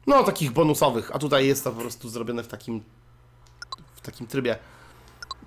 [0.07, 2.83] no takich bonusowych, a tutaj jest to po prostu zrobione w takim
[3.95, 4.57] w takim trybie.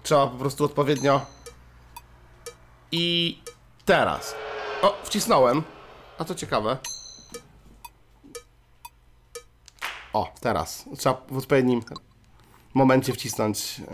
[0.02, 1.26] Trzeba po prostu odpowiednio
[2.92, 3.38] i
[3.84, 4.34] teraz.
[4.82, 5.62] O, wcisnąłem.
[6.18, 6.76] A to ciekawe.
[10.12, 10.84] O, teraz.
[10.98, 11.82] Trzeba w odpowiednim
[12.74, 13.78] momencie wcisnąć.
[13.78, 13.86] Yy,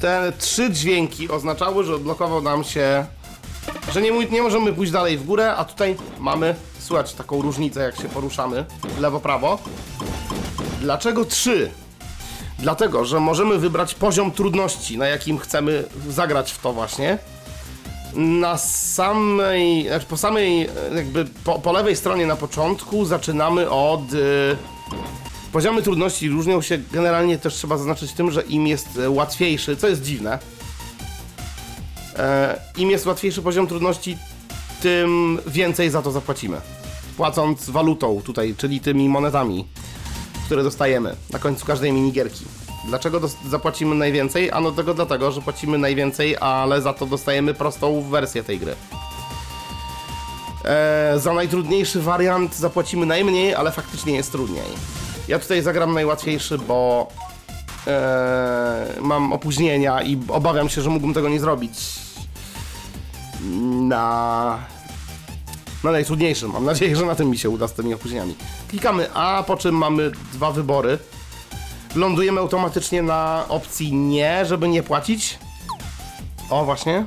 [0.00, 3.06] Te trzy dźwięki oznaczały, że odblokował nam się,
[3.92, 7.96] że nie, nie możemy pójść dalej w górę, a tutaj mamy, słuchać taką różnicę, jak
[7.96, 8.64] się poruszamy
[9.00, 9.58] lewo-prawo.
[10.80, 11.70] Dlaczego trzy?
[12.58, 17.18] Dlatego, że możemy wybrać poziom trudności, na jakim chcemy zagrać w to właśnie.
[18.14, 24.12] Na samej, znaczy po samej, jakby po, po lewej stronie na początku zaczynamy od...
[24.12, 24.56] y,
[25.52, 29.88] Poziomy trudności różnią się generalnie też trzeba zaznaczyć tym, że im jest e, łatwiejszy, co
[29.88, 30.38] jest dziwne,
[32.16, 34.16] e, im jest łatwiejszy poziom trudności,
[34.82, 36.60] tym więcej za to zapłacimy.
[37.16, 39.66] Płacąc walutą tutaj, czyli tymi monetami,
[40.46, 42.44] które dostajemy na końcu każdej minigierki.
[42.86, 44.50] Dlaczego zapłacimy najwięcej?
[44.50, 48.74] Ano tego dlatego, że płacimy najwięcej, ale za to dostajemy prostą wersję tej gry.
[50.64, 54.99] E, za najtrudniejszy wariant zapłacimy najmniej, ale faktycznie jest trudniej.
[55.30, 57.08] Ja tutaj zagram najłatwiejszy, bo
[57.86, 61.72] e, mam opóźnienia i obawiam się, że mógłbym tego nie zrobić
[63.88, 64.58] na,
[65.84, 66.50] na najtrudniejszym.
[66.50, 68.34] Mam nadzieję, że na tym mi się uda z tymi opóźnieniami.
[68.68, 70.98] Klikamy A, po czym mamy dwa wybory.
[71.94, 75.38] Lądujemy automatycznie na opcji nie, żeby nie płacić.
[76.50, 77.06] O, właśnie.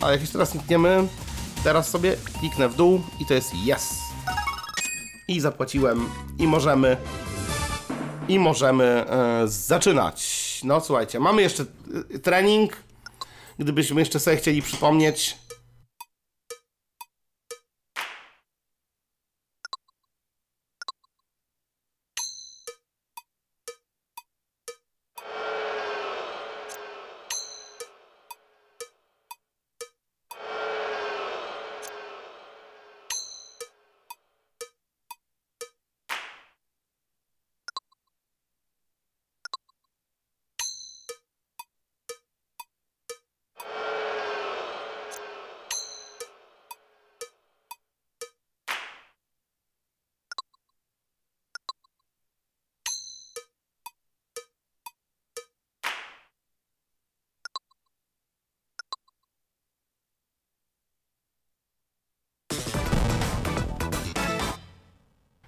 [0.00, 1.08] A jak już teraz klikniemy,
[1.64, 3.98] teraz sobie kliknę w dół i to jest yes.
[5.28, 6.96] I zapłaciłem i możemy
[8.28, 10.60] i możemy e, zaczynać.
[10.64, 11.64] No słuchajcie, mamy jeszcze
[12.14, 12.76] e, trening.
[13.58, 15.38] Gdybyśmy jeszcze sobie chcieli przypomnieć.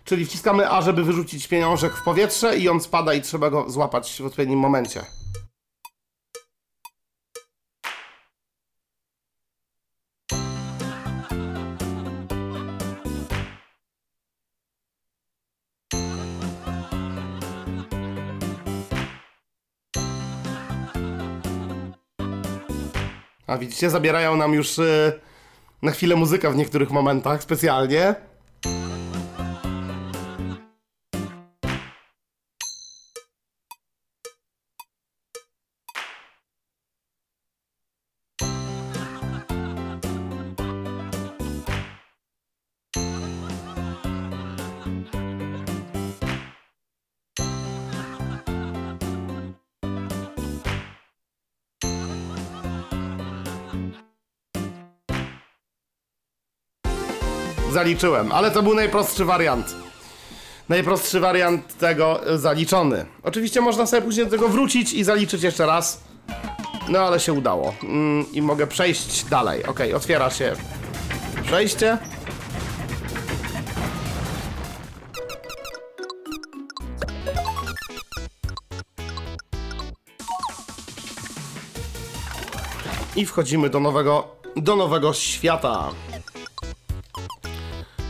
[0.09, 4.22] Czyli wciskamy A, żeby wyrzucić pieniążek w powietrze i on spada i trzeba go złapać
[4.22, 5.04] w odpowiednim momencie.
[23.46, 25.20] A widzicie, zabierają nam już y,
[25.82, 28.28] na chwilę muzykę w niektórych momentach specjalnie.
[57.79, 59.74] Zaliczyłem, ale to był najprostszy wariant.
[60.68, 63.07] Najprostszy wariant tego e, zaliczony.
[63.22, 66.01] Oczywiście można sobie później do tego wrócić i zaliczyć jeszcze raz.
[66.89, 67.74] No ale się udało.
[67.83, 69.64] Mm, I mogę przejść dalej.
[69.64, 70.53] Ok, otwiera się
[71.45, 71.99] przejście.
[83.16, 85.91] I wchodzimy do nowego, do nowego świata.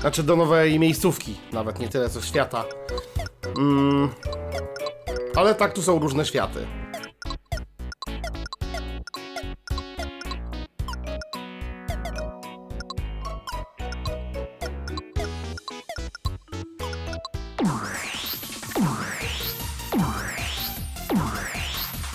[0.01, 2.64] Znaczy do nowej miejscówki, nawet nie tyle co świata.
[3.59, 4.09] Mm,
[5.34, 6.66] ale tak, tu są różne światy.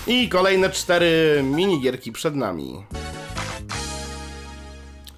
[0.07, 2.85] I kolejne cztery minigierki przed nami.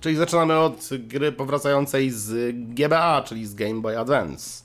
[0.05, 4.63] Czyli zaczynamy od gry powracającej z GBA, czyli z Game Boy Advance.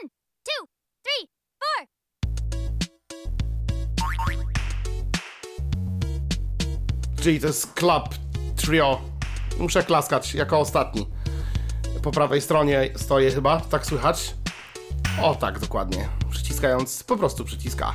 [0.00, 0.08] One,
[0.44, 0.66] two,
[1.02, 1.28] three,
[1.58, 1.86] four.
[7.22, 8.04] Czyli to jest Club
[8.56, 9.00] Trio.
[9.58, 11.06] Muszę klaskać jako ostatni.
[12.02, 14.34] Po prawej stronie stoję chyba, tak słychać?
[15.22, 16.08] O tak, dokładnie.
[16.30, 17.92] Przyciskając, po prostu przyciska.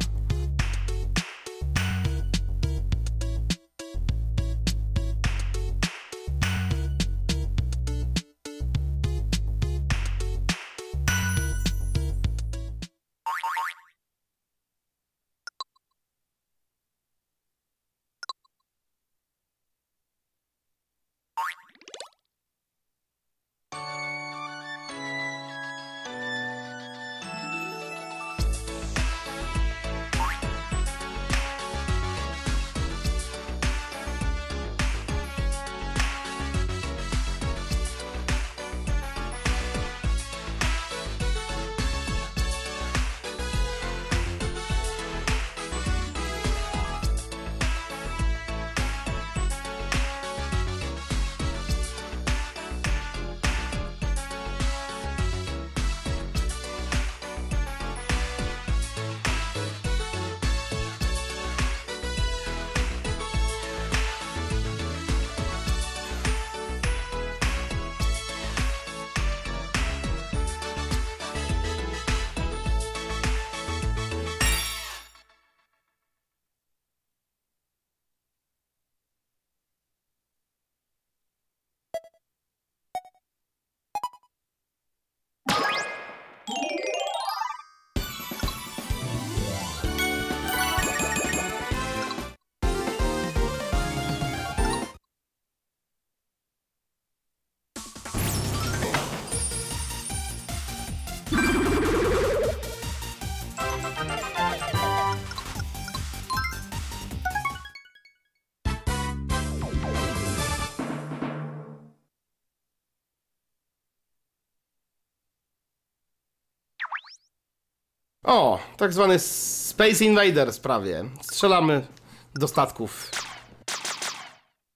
[118.23, 121.05] O, tak zwany Space Invaders prawie.
[121.21, 121.87] Strzelamy
[122.35, 123.11] do statków.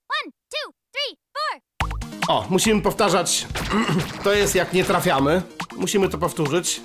[0.10, 1.62] One, two, three, four.
[2.28, 3.48] O, musimy powtarzać.
[4.24, 5.42] To jest jak nie trafiamy.
[5.78, 6.82] Musimy to powtórzyć.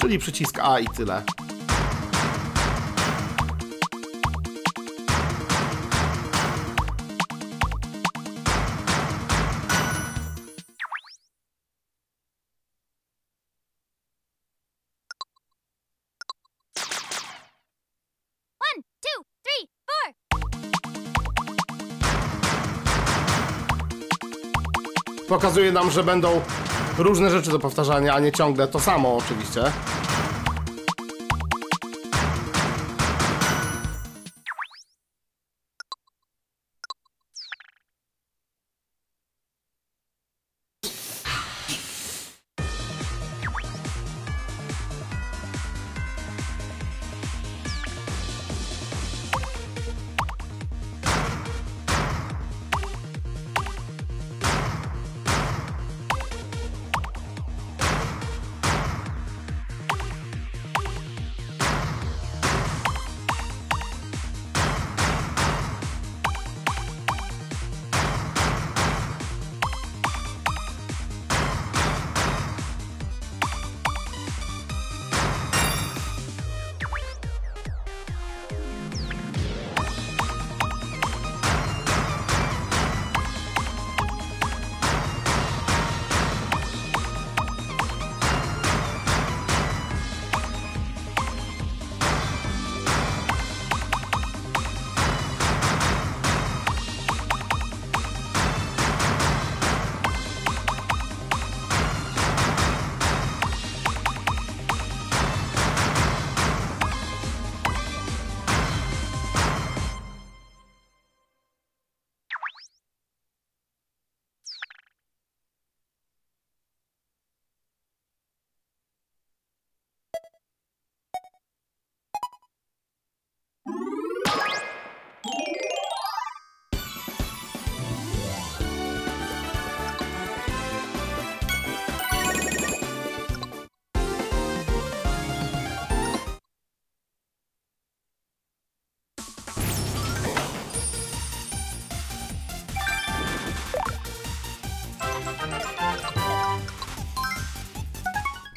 [0.00, 1.22] Czyli przycisk A i tyle.
[25.42, 26.40] Pokazuje nam, że będą
[26.98, 29.62] różne rzeczy do powtarzania, a nie ciągle to samo oczywiście.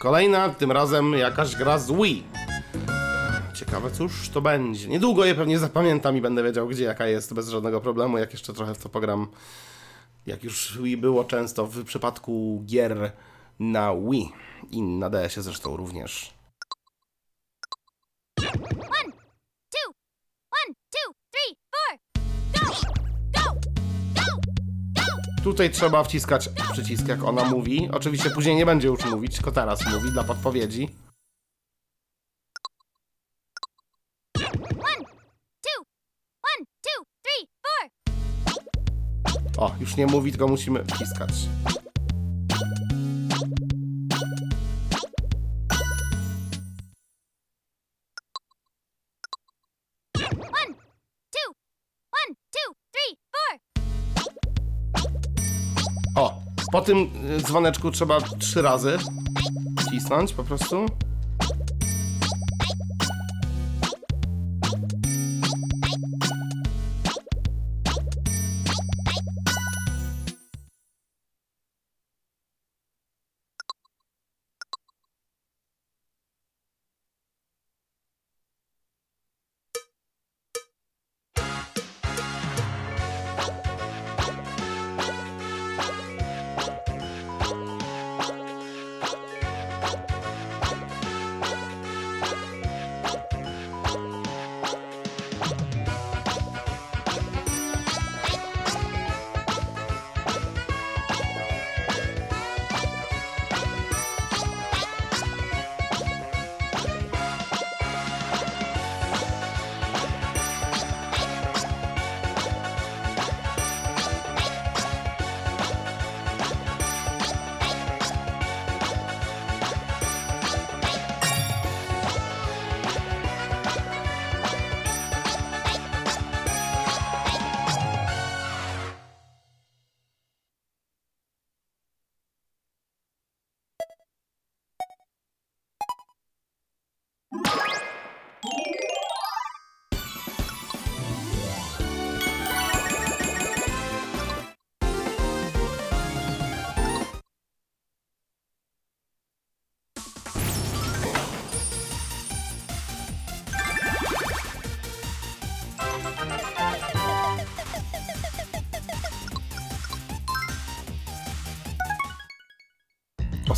[0.05, 2.23] Kolejna, tym razem jakaś gra z Wii.
[3.53, 4.87] Ciekawe, cóż to będzie.
[4.87, 8.53] Niedługo je pewnie zapamiętam i będę wiedział, gdzie jaka jest bez żadnego problemu, jak jeszcze
[8.53, 9.27] trochę w to pogram.
[10.25, 13.11] Jak już Wii było często w przypadku gier
[13.59, 14.31] na Wii
[14.71, 16.34] i na DS-ie zresztą również.
[25.45, 27.89] Tutaj trzeba wciskać przycisk, jak ona mówi.
[27.93, 30.89] Oczywiście później nie będzie już mówić, tylko teraz mówi dla podpowiedzi.
[39.57, 41.31] O, już nie mówi, tylko musimy wciskać.
[56.75, 58.97] Po tym y, dzwoneczku trzeba trzy razy
[59.79, 60.85] wcisnąć po prostu.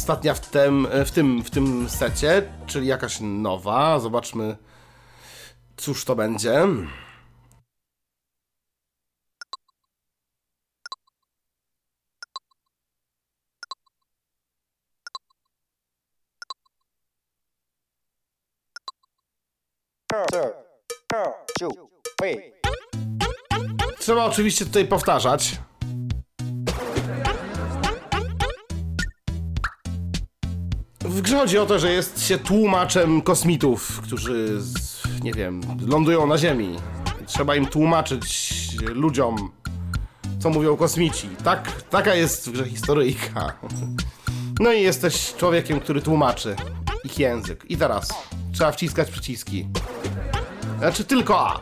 [0.08, 4.00] Ostatnia w tym, w tym, w tym secie, czyli jakaś nowa.
[4.00, 4.58] Zobaczmy,
[5.78, 6.68] cóż to będzie.
[24.00, 25.60] Trzeba oczywiście tutaj powtarzać.
[31.28, 34.62] Grze chodzi o to, że jest się tłumaczem kosmitów, którzy,
[35.22, 36.76] nie wiem, lądują na Ziemi.
[37.26, 39.52] Trzeba im tłumaczyć ludziom,
[40.40, 41.30] co mówią kosmici.
[41.44, 43.54] Tak, taka jest w grze historyjka.
[44.60, 46.56] No i jesteś człowiekiem, który tłumaczy
[47.04, 47.66] ich język.
[47.70, 48.14] I teraz
[48.54, 49.68] trzeba wciskać przyciski.
[50.80, 51.62] Znaczy tylko A.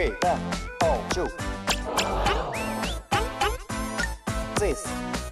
[0.00, 1.28] Three, left, oh, two.
[4.58, 4.82] This,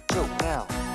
[0.09, 0.88] two, now.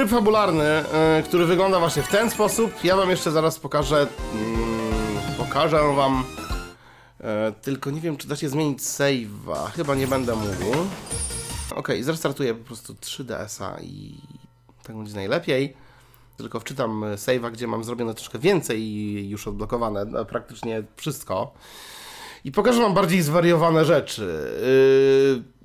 [0.00, 2.84] Tryb fabularny, e, który wygląda właśnie w ten sposób.
[2.84, 4.06] Ja wam jeszcze zaraz pokażę.
[4.34, 6.24] Mm, pokażę wam.
[7.20, 9.70] E, tylko nie wiem, czy da się zmienić save'a.
[9.76, 10.86] Chyba nie będę mówił.
[11.74, 14.14] Okej, zrestartuję po prostu 3DS-a i
[14.82, 15.76] tak będzie najlepiej.
[16.36, 21.54] Tylko wczytam e, save'a, gdzie mam zrobione troszkę więcej i już odblokowane no, praktycznie wszystko.
[22.44, 24.50] I pokażę wam bardziej zwariowane rzeczy.
[25.36, 25.59] Yy,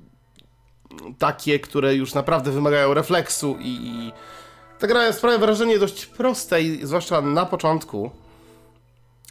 [1.18, 4.12] takie, które już naprawdę wymagają refleksu i, i
[4.78, 8.10] ta gra sprawia wrażenie dość prostej, zwłaszcza na początku.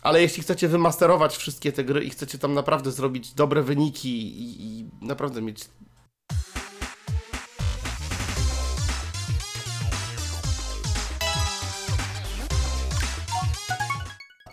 [0.02, 4.66] Ale jeśli chcecie wymasterować wszystkie te gry i chcecie tam naprawdę zrobić dobre wyniki i,
[4.66, 5.60] i naprawdę mieć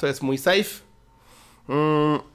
[0.03, 0.83] To jest mój save.
[1.69, 2.32] Mm.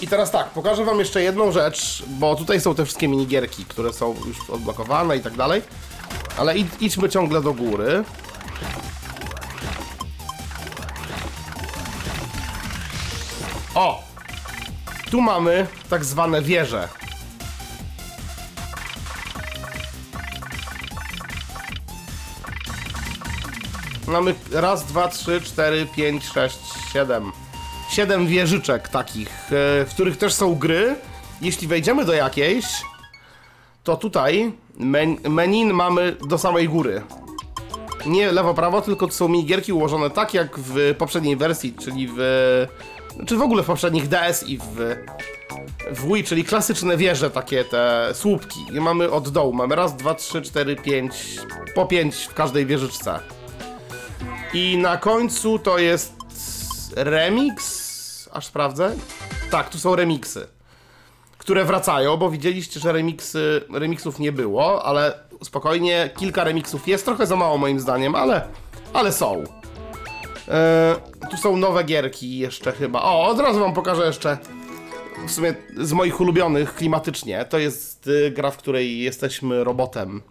[0.00, 3.92] I teraz tak, pokażę wam jeszcze jedną rzecz, bo tutaj są te wszystkie minigierki, które
[3.92, 5.62] są już odblokowane i tak dalej.
[6.38, 8.04] Ale id idźmy ciągle do góry.
[13.74, 14.02] O!
[15.10, 16.88] Tu mamy tak zwane wieże.
[24.06, 26.58] Mamy raz, dwa, trzy, cztery, pięć, sześć,
[26.92, 27.32] siedem.
[27.96, 30.94] Siedem wieżyczek takich, e, w których też są gry.
[31.42, 32.64] Jeśli wejdziemy do jakiejś,
[33.84, 37.02] to tutaj men menu mamy do samej góry.
[38.06, 42.18] Nie lewo-prawo, tylko to są minigierki ułożone tak jak w poprzedniej wersji, czyli w...
[43.26, 44.96] czy w ogóle w poprzednich DS i w...
[45.90, 48.60] W Wii, czyli klasyczne wieże, takie te słupki.
[48.72, 49.52] I mamy od dołu.
[49.52, 51.12] Mamy raz, dwa, trzy, cztery, pięć.
[51.74, 53.20] Po pięć w każdej wieżyczce.
[54.52, 56.12] I na końcu to jest
[56.96, 57.85] remix.
[58.36, 58.96] Aż sprawdzę.
[59.50, 60.46] Tak, tu są remiksy.
[61.38, 67.26] Które wracają, bo widzieliście, że remiksy, remiksów nie było, ale spokojnie, kilka remiksów jest, trochę
[67.26, 68.48] za mało moim zdaniem, ale,
[68.92, 69.44] ale są.
[70.48, 70.96] E,
[71.30, 73.02] tu są nowe gierki jeszcze chyba.
[73.02, 74.38] O, od razu wam pokażę jeszcze
[75.26, 77.44] w sumie z moich ulubionych klimatycznie.
[77.44, 80.22] To jest y, gra, w której jesteśmy robotem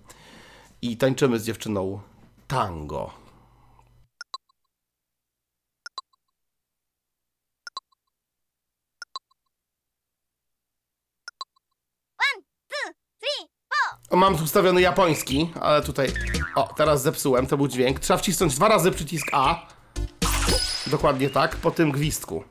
[0.81, 1.99] i tańczymy z dziewczyną
[2.47, 3.25] tango.
[12.17, 13.91] One, two, three, four.
[13.91, 16.07] O, Mam tu ustawiony japoński, ale tutaj.
[16.55, 17.99] O, teraz zepsułem, to był dźwięk.
[17.99, 19.67] Trzeba wcisnąć dwa razy przycisk A.
[20.87, 22.43] Dokładnie tak, po tym gwizdku.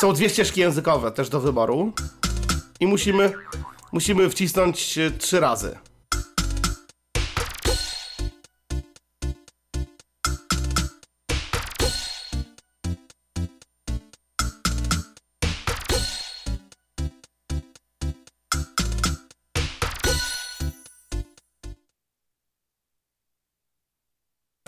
[0.00, 1.92] Są dwie ścieżki językowe też do wyboru.
[2.80, 3.32] I musimy,
[3.92, 5.78] musimy wcisnąć e, trzy razy.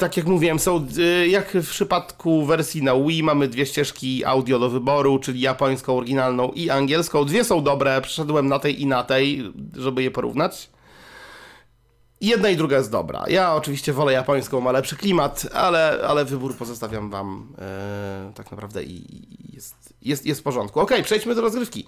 [0.00, 4.58] Tak jak mówiłem, są y, jak w przypadku wersji na Wii mamy dwie ścieżki audio
[4.58, 7.24] do wyboru, czyli japońską oryginalną i angielską.
[7.24, 10.70] Dwie są dobre, przeszedłem na tej i na tej, żeby je porównać.
[12.20, 13.24] Jedna i druga jest dobra.
[13.28, 18.82] Ja oczywiście wolę japońską, ma lepszy klimat, ale, ale wybór pozostawiam wam e, tak naprawdę
[18.82, 19.04] i
[19.54, 20.80] jest, jest, jest w porządku.
[20.80, 21.86] Okej, przejdźmy do rozgrywki.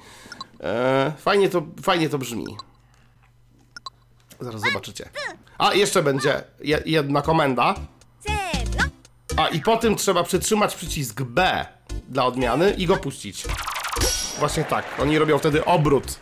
[0.60, 2.46] E, fajnie, to, fajnie to brzmi.
[4.40, 5.08] Zaraz zobaczycie.
[5.58, 7.74] A, jeszcze będzie je, jedna komenda.
[9.36, 11.66] A i po tym trzeba przytrzymać przycisk B
[12.08, 13.44] dla odmiany i go puścić.
[14.38, 16.18] Właśnie tak, oni robią wtedy obrót.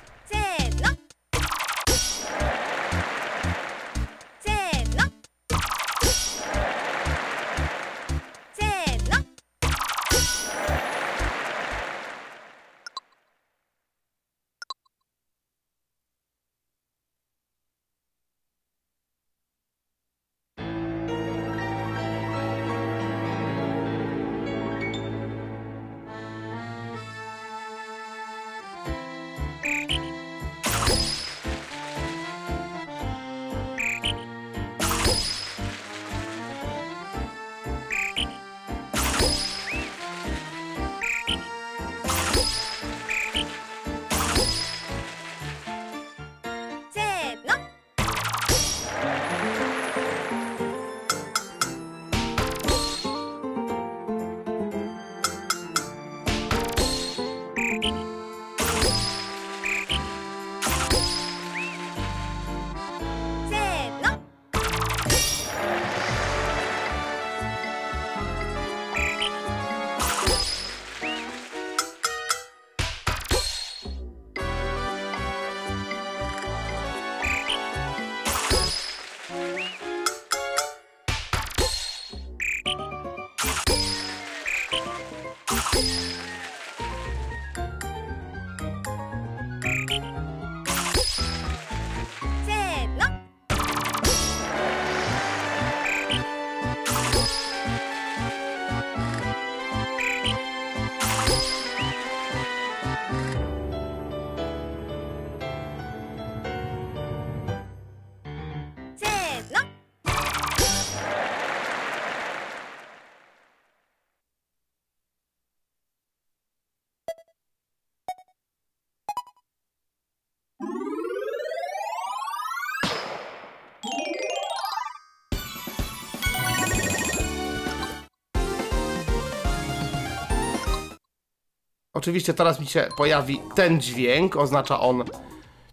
[132.00, 135.04] Oczywiście teraz mi się pojawi ten dźwięk, oznacza on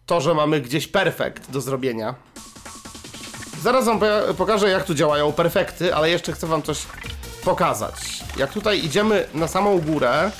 [0.05, 2.15] to, że mamy gdzieś perfekt do zrobienia.
[3.61, 3.99] Zaraz wam
[4.37, 6.85] pokażę, jak tu działają perfekty, ale jeszcze chcę wam coś
[7.43, 8.23] pokazać.
[8.37, 10.31] Jak tutaj idziemy na samą górę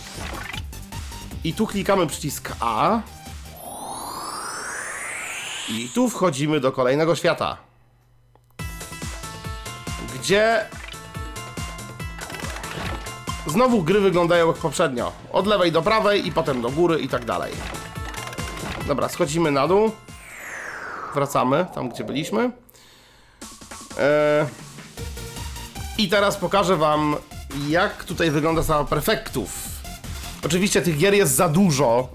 [1.44, 3.00] i tu klikamy przycisk A
[5.70, 7.58] i tu wchodzimy do kolejnego świata,
[10.16, 10.66] gdzie
[13.58, 15.12] znowu gry wyglądają jak poprzednio.
[15.32, 17.54] Od lewej do prawej i potem do góry i tak dalej.
[18.88, 19.92] Dobra, schodzimy na dół.
[21.16, 22.40] Wracamy tam, gdzie byliśmy.
[24.00, 24.46] Eee,
[25.98, 27.16] I teraz pokażę wam,
[27.70, 29.50] jak tutaj wygląda sala perfektów.
[30.46, 32.08] Oczywiście tych gier jest za dużo,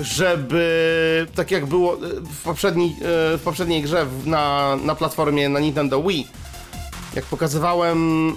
[0.00, 2.96] żeby tak jak było e, w poprzedniej,
[3.38, 6.28] w poprzedniej grze na, na platformie na Nintendo Wii,
[7.14, 8.32] jak pokazywałem,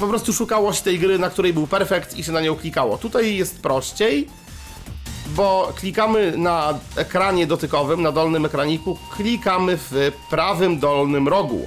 [0.00, 2.98] po prostu szukało się tej gry, na której był perfekt i się na nią klikało.
[2.98, 4.28] Tutaj jest prościej,
[5.26, 11.66] bo klikamy na ekranie dotykowym, na dolnym ekraniku, klikamy w prawym dolnym rogu.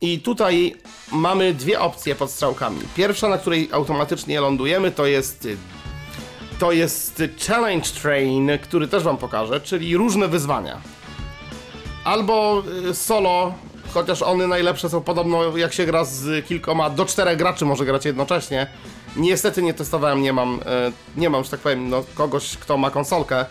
[0.00, 0.76] I tutaj
[1.12, 2.80] mamy dwie opcje pod strzałkami.
[2.96, 5.48] Pierwsza, na której automatycznie lądujemy, to jest
[6.58, 10.80] to jest Challenge Train, który też wam pokażę, czyli różne wyzwania.
[12.04, 13.54] Albo y, solo,
[13.94, 18.04] chociaż one najlepsze są podobno jak się gra z kilkoma, do czterech graczy może grać
[18.04, 18.66] jednocześnie.
[19.16, 22.90] Niestety nie testowałem, nie mam, e, nie mam, że tak powiem, no, kogoś, kto ma
[22.90, 23.46] konsolkę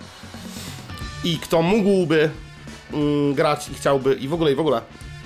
[1.24, 2.30] i kto mógłby
[2.94, 4.82] mm, grać i chciałby i w ogóle, i w ogóle.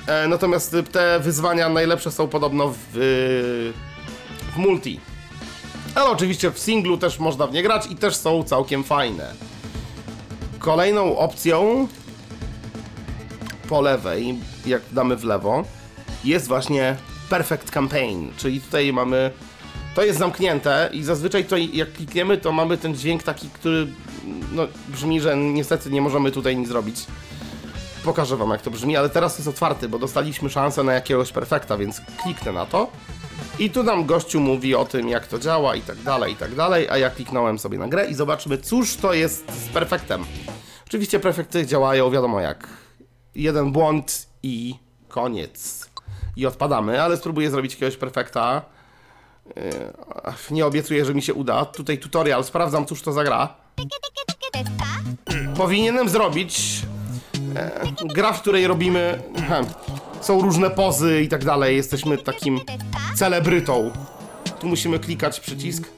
[0.08, 2.76] E, natomiast te wyzwania najlepsze są podobno w,
[4.54, 5.00] w multi.
[5.96, 9.34] Ale oczywiście w singlu też można w nie grać i też są całkiem fajne.
[10.60, 11.88] Kolejną opcją
[13.70, 15.64] po lewej, jak damy w lewo,
[16.24, 16.96] jest właśnie
[17.30, 19.32] Perfect Campaign, czyli tutaj mamy.
[19.96, 23.88] To jest zamknięte i zazwyczaj to jak klikniemy, to mamy ten dźwięk taki, który
[24.52, 27.06] no, brzmi, że niestety nie możemy tutaj nic zrobić.
[28.04, 31.78] Pokażę wam jak to brzmi, ale teraz jest otwarty, bo dostaliśmy szansę na jakiegoś perfekta,
[31.78, 32.92] więc kliknę na to.
[33.60, 36.56] I tu nam gościu mówi o tym, jak to działa i tak dalej, i tak
[36.56, 40.26] dalej, a ja kliknąłem sobie na grę i zobaczmy, cóż to jest z perfektem.
[40.88, 42.87] Oczywiście perfekty działają wiadomo jak
[43.38, 44.76] jeden błąd i
[45.08, 45.90] koniec.
[46.36, 48.62] I odpadamy, ale spróbuję zrobić jakiegoś perfekta.
[49.56, 51.66] Yy, nie obiecuję, że mi się uda.
[51.66, 53.56] Tutaj tutorial, sprawdzam cóż to za gra.
[55.58, 56.82] Powinienem zrobić
[57.56, 59.24] e, gra, w której robimy...
[60.22, 61.76] Są różne pozy i tak dalej.
[61.76, 62.60] Jesteśmy takim
[63.16, 63.92] celebrytą.
[64.60, 65.90] Tu musimy klikać przycisk.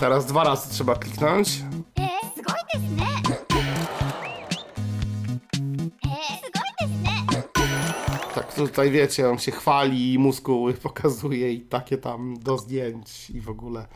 [0.00, 1.48] teraz dwa razy trzeba kliknąć.
[1.96, 3.46] えー、すごいですねえー、
[6.38, 7.14] すごいですね
[8.34, 13.48] Tak, tutaj wiecie, on się chwali, muskuły pokazuje i takie tam do zdjęć i w
[13.50, 13.86] ogóle.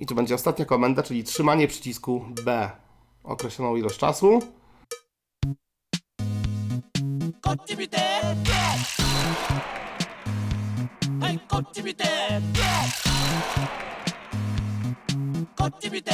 [0.00, 2.70] I tu będzie ostatnia komenda, czyli trzymanie przycisku B
[3.24, 4.40] określoną ilość czasu.
[7.43, 7.97] こっち見て。
[11.19, 12.05] はいこっち見て。
[15.57, 16.11] こっち見て。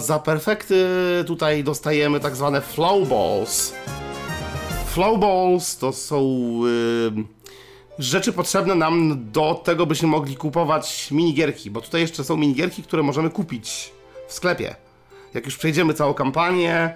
[0.00, 0.86] Za perfekty
[1.26, 3.74] tutaj dostajemy tak zwane flow balls.
[4.86, 6.20] Flow balls to są
[6.66, 12.82] y, rzeczy potrzebne nam do tego, byśmy mogli kupować minigierki, bo tutaj jeszcze są minigierki,
[12.82, 13.92] które możemy kupić
[14.28, 14.74] w sklepie.
[15.34, 16.94] Jak już przejdziemy całą kampanię,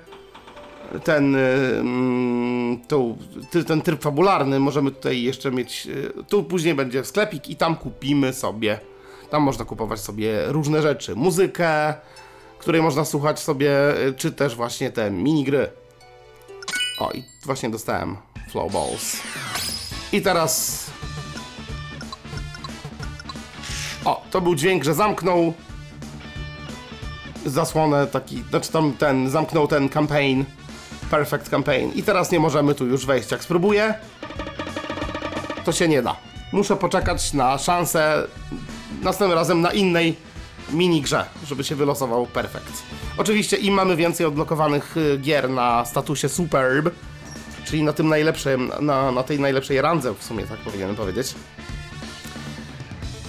[1.05, 1.39] ten, y,
[1.81, 3.17] mm, tą,
[3.67, 5.87] ten tryb fabularny możemy tutaj jeszcze mieć.
[5.87, 8.79] y, Tu później będzie sklepik i tam kupimy sobie.
[9.31, 11.17] Tam można kupować sobie różne rzeczy.
[11.17, 11.95] Muzykę,
[12.63, 13.71] której można słuchać sobie,
[14.07, 15.71] y, czy też właśnie te minigry.
[16.99, 18.17] O, i właśnie dostałem
[18.51, 19.17] Flow Balls.
[20.13, 20.85] I teraz.
[24.05, 25.53] O, to był dźwięk, że zamknął
[27.47, 30.45] zasłonę taki, znaczy tam ten, zamknął ten campaign,
[31.11, 33.31] perfect campaign i teraz nie możemy tu już wejść.
[33.31, 33.95] Jak spróbuję,
[35.65, 36.17] to się nie da.
[36.53, 38.29] Muszę poczekać na szansę
[39.03, 40.17] następnym razem na innej
[40.73, 42.83] minigrze, żeby się wylosował perfekt.
[43.19, 46.95] Oczywiście im mamy więcej odblokowanych y, gier na statusie superb,
[47.65, 51.35] czyli na tym najlepszym, na, na tej najlepszej randze w sumie, tak powinienem powiedzieć.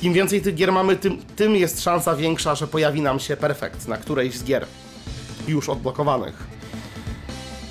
[0.02, 3.88] Im więcej tych gier mamy, tym, tym jest szansa większa, że pojawi nam się perfekt
[3.88, 4.66] na którejś z gier
[5.48, 6.44] już odblokowanych.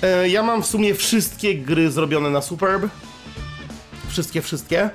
[0.03, 2.87] E, ja mam w sumie wszystkie gry zrobione na Superb.
[4.07, 4.89] Wszystkie, wszystkie.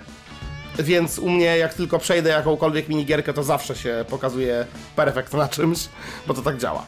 [0.79, 5.89] Więc u mnie, jak tylko przejdę jakąkolwiek minigierkę, to zawsze się pokazuje perfekt na czymś,
[6.27, 6.87] bo to tak działa.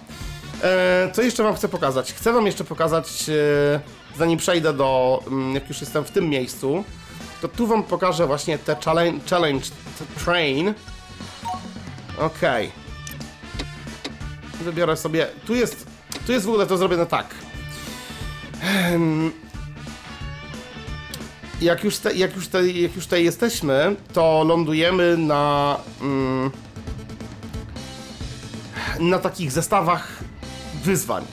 [0.62, 2.12] E, co jeszcze Wam chcę pokazać?
[2.12, 3.80] Chcę Wam jeszcze pokazać, e,
[4.18, 6.84] zanim przejdę do, mm, jak już jestem w tym miejscu,
[7.42, 9.66] to tu Wam pokażę właśnie te challenge, challenge
[10.24, 10.74] train.
[12.18, 12.72] Okej.
[14.60, 15.86] Wybiorę sobie, tu jest,
[16.26, 17.26] tu jest w ogóle to zrobione tak.
[21.60, 25.76] Jak już, te, jak, już te, jak już tutaj jesteśmy, to lądujemy na.
[26.00, 26.50] Mm,
[29.00, 30.18] na takich zestawach
[30.84, 31.24] wyzwań.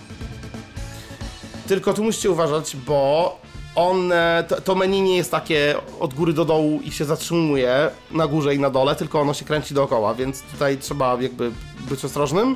[1.68, 3.42] Tylko tu musicie uważać, bo
[3.76, 8.28] one, to, to menu nie jest takie od góry do dołu i się zatrzymuje na
[8.28, 11.52] górze i na dole, tylko ono się kręci dookoła, więc tutaj trzeba jakby
[11.90, 12.56] być ostrożnym.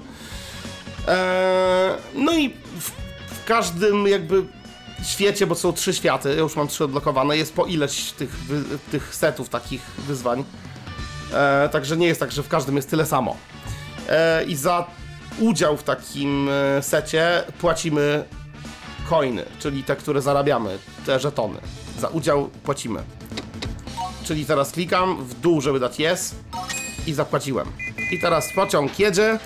[1.07, 2.91] Eee, no i w,
[3.27, 4.45] w każdym jakby
[5.03, 8.29] świecie, bo są trzy światy, ja już mam trzy odblokowane, jest po ileś tych,
[8.91, 10.43] tych setów takich wyzwań.
[11.33, 13.37] E, także nie jest tak, że w każdym jest tyle samo.
[14.09, 14.87] E, I za
[15.39, 18.23] udział w takim e, secie płacimy
[19.09, 21.59] coiny, czyli te, które zarabiamy, te żetony.
[21.99, 23.03] Za udział płacimy.
[24.23, 26.35] Czyli teraz klikam w dół, żeby dać yes
[27.07, 27.67] i zapłaciłem.
[28.11, 29.39] I teraz pociąg jedzie.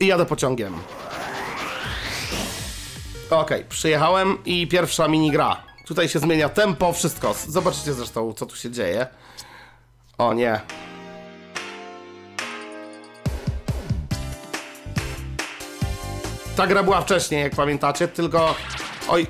[0.00, 0.74] I jadę pociągiem.
[3.30, 5.62] Okej, przyjechałem i pierwsza minigra.
[5.86, 7.34] Tutaj się zmienia tempo, wszystko.
[7.48, 9.06] Zobaczycie zresztą, co tu się dzieje.
[10.18, 10.60] O nie.
[16.56, 18.54] Ta gra była wcześniej, jak pamiętacie, tylko...
[19.08, 19.26] Oj.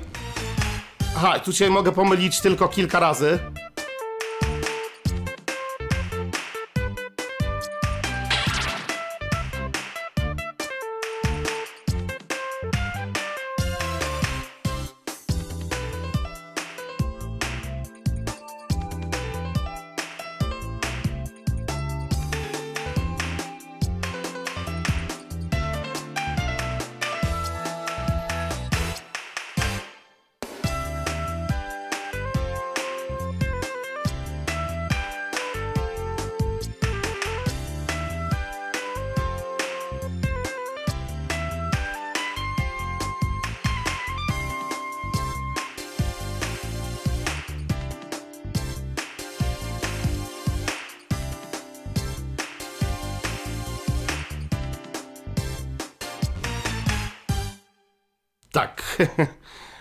[1.17, 3.39] Aha, tu się mogę pomylić tylko kilka razy.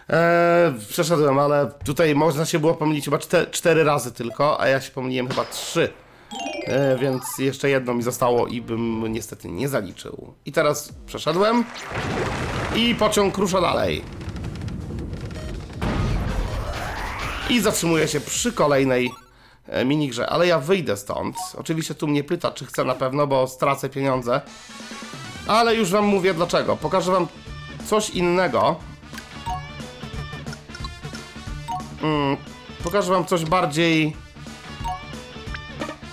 [0.08, 4.80] Eee, przeszedłem, ale tutaj można się było pomylić chyba czte, cztery razy tylko, a ja
[4.80, 5.92] się pomyliłem chyba trzy.
[6.66, 10.34] Eee, więc jeszcze jedno mi zostało i bym niestety nie zaliczył.
[10.46, 11.64] I teraz przeszedłem
[12.76, 14.04] i pociąg rusza dalej.
[17.50, 19.10] I zatrzymuje się przy kolejnej
[19.66, 21.36] e, minigrze, ale ja wyjdę stąd.
[21.56, 24.40] Oczywiście tu mnie pyta, czy chcę na pewno, bo stracę pieniądze.
[25.46, 26.76] Ale już wam mówię dlaczego.
[26.76, 27.26] Pokażę wam
[27.86, 28.76] coś innego.
[32.02, 32.36] Mm,
[32.84, 34.16] pokażę wam coś bardziej...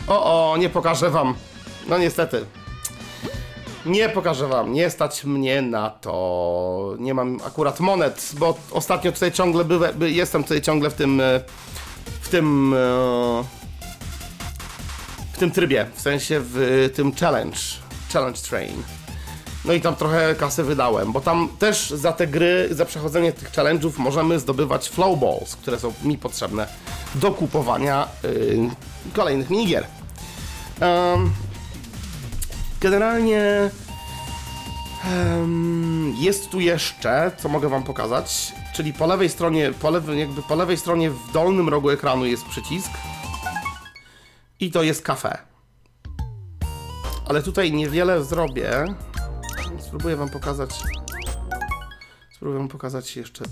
[0.07, 1.35] O, o, nie pokażę wam.
[1.87, 2.45] No niestety.
[3.85, 6.95] Nie pokażę wam, nie stać mnie na to.
[6.99, 11.21] Nie mam akurat monet, bo ostatnio tutaj ciągle bywe, by, jestem tutaj ciągle w tym
[11.21, 11.41] e,
[12.21, 12.77] w tym e,
[15.33, 17.57] w tym trybie, w sensie w tym challenge
[18.13, 19.04] Challenge Train.
[19.65, 23.51] No i tam trochę kasy wydałem, bo tam też za te gry, za przechodzenie tych
[23.51, 26.67] challenge'ów możemy zdobywać flow balls, które są mi potrzebne
[27.15, 28.69] do kupowania yy,
[29.13, 29.87] kolejnych minigier.
[30.79, 31.33] Em,
[32.81, 33.69] generalnie
[35.05, 40.41] em, jest tu jeszcze, co mogę wam pokazać, czyli po lewej stronie, po, lewej, jakby
[40.41, 42.91] po lewej stronie w dolnym rogu ekranu jest przycisk
[44.59, 45.37] i to jest kafe.
[47.27, 48.85] Ale tutaj niewiele zrobię.
[49.95, 50.69] Spróbuję wam pokazać.
[52.35, 53.45] Spróbuję wam pokazać jeszcze.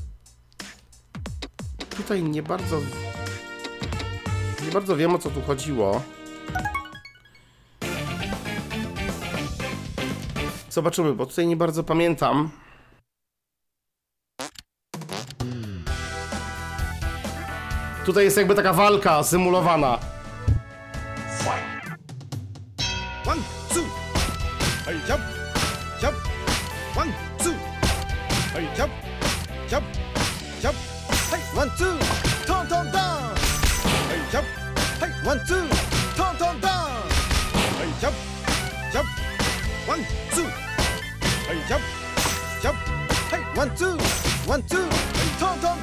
[1.97, 2.81] Tutaj nie bardzo.
[4.65, 6.01] Nie bardzo wiem o co tu chodziło.
[10.69, 12.51] Zobaczymy, bo tutaj nie bardzo pamiętam.
[18.05, 20.12] Tutaj jest jakby taka walka symulowana.
[35.23, 35.67] One, two.
[36.15, 36.91] Tom, tom, down.
[37.79, 38.15] Hey, jump,
[38.91, 39.07] jump.
[39.87, 40.03] One,
[40.35, 40.47] two.
[41.47, 41.83] Hey, jump,
[42.61, 42.77] jump.
[43.31, 43.97] Hey, one, two.
[44.45, 44.87] One, two.
[45.39, 45.77] Tom, tom.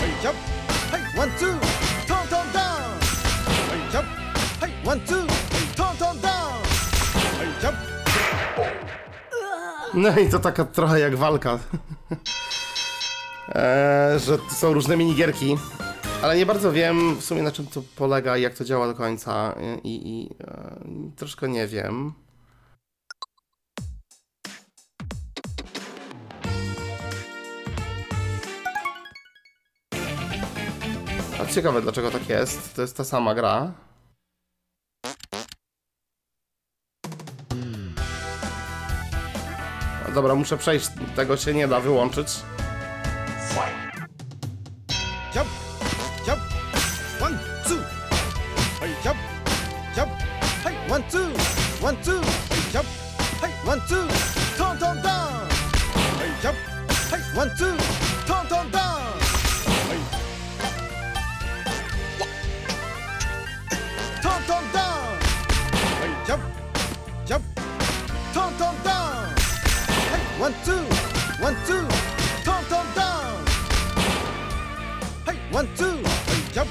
[0.00, 0.36] Hey, jump.
[0.90, 1.58] Hey, one, two.
[2.06, 2.46] Tom, tom.
[3.70, 4.06] Hey, jump.
[4.60, 5.26] Hey, one, two.
[5.76, 6.16] Tom, tom.
[7.38, 7.76] Hey, jump.
[9.94, 11.58] No i to taka trochę jak walka.
[13.54, 15.56] eee, że są różne minigierki.
[16.22, 18.94] Ale nie bardzo wiem w sumie na czym to polega i jak to działa do
[18.94, 19.54] końca.
[19.84, 20.80] I, i e,
[21.16, 22.12] troszkę nie wiem.
[31.40, 32.74] A ciekawe dlaczego tak jest.
[32.74, 33.72] To jest ta sama gra.
[40.14, 40.88] Dobra, muszę przejść.
[41.16, 42.28] Tego się nie da wyłączyć.
[51.82, 52.86] One, two, hey, jump,
[53.42, 54.06] hey, one, two,
[54.56, 55.50] tom, tom, down,
[56.20, 56.56] hey, jump,
[57.10, 57.76] hey, one, two,
[58.24, 59.18] tom, tom, down,
[59.88, 59.98] hey,
[64.22, 65.18] tom, tom, down,
[65.98, 66.42] hey, jump,
[67.26, 67.44] jump,
[68.32, 69.34] tom, tom, down,
[70.12, 70.84] hey, one, two,
[71.42, 71.84] one, two,
[72.44, 73.44] tom, tom, down.
[75.26, 76.70] Hey, one, two, hey, jump,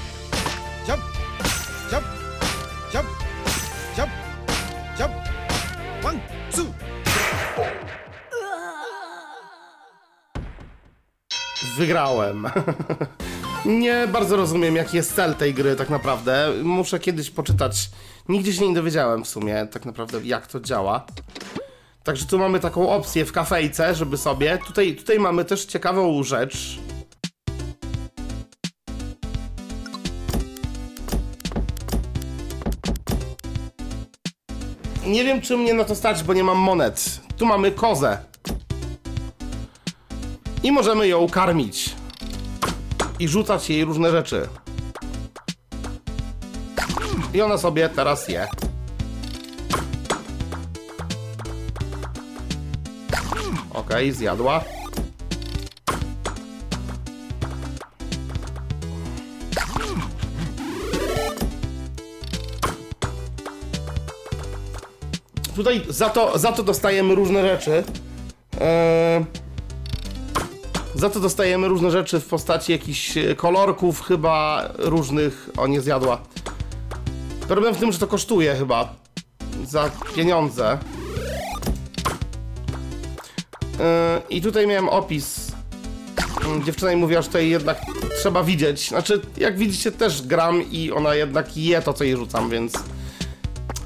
[11.82, 12.46] Wygrałem.
[13.64, 16.52] nie bardzo rozumiem, jaki jest cel tej gry tak naprawdę.
[16.62, 17.90] Muszę kiedyś poczytać.
[18.28, 21.06] Nigdzie się nie dowiedziałem w sumie tak naprawdę, jak to działa.
[22.04, 24.58] Także tu mamy taką opcję w kafejce, żeby sobie.
[24.66, 26.78] Tutaj, tutaj mamy też ciekawą rzecz.
[35.06, 37.20] Nie wiem, czy mnie na to stać, bo nie mam monet.
[37.36, 38.31] Tu mamy kozę.
[40.62, 41.94] I możemy ją karmić.
[43.18, 44.48] I rzucać jej różne rzeczy.
[47.34, 48.48] I ona sobie teraz je.
[53.74, 54.64] Okej, zjadła.
[65.54, 67.84] Tutaj za to, za to dostajemy różne rzeczy.
[68.60, 69.24] Eee,
[71.02, 75.50] za to dostajemy różne rzeczy w postaci jakichś e, kolorków, chyba różnych.
[75.56, 76.20] O, nie zjadła.
[77.48, 78.94] Problem w tym, że to kosztuje chyba.
[79.64, 80.78] Za pieniądze.
[83.62, 83.86] Yy,
[84.30, 85.52] I tutaj miałem opis.
[86.58, 87.80] Yy, Dziewczyna mi mówiła, że tutaj jednak
[88.20, 88.88] trzeba widzieć.
[88.88, 92.72] Znaczy, jak widzicie, też gram i ona jednak je to, co jej rzucam, więc.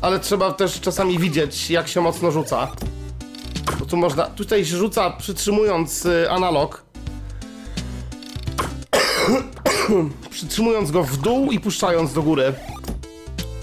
[0.01, 2.68] Ale trzeba też czasami widzieć, jak się mocno rzuca.
[3.78, 4.26] Bo tu można.
[4.26, 6.85] Tutaj się rzuca przytrzymując y, analog.
[10.31, 12.55] przytrzymując go w dół i puszczając do góry.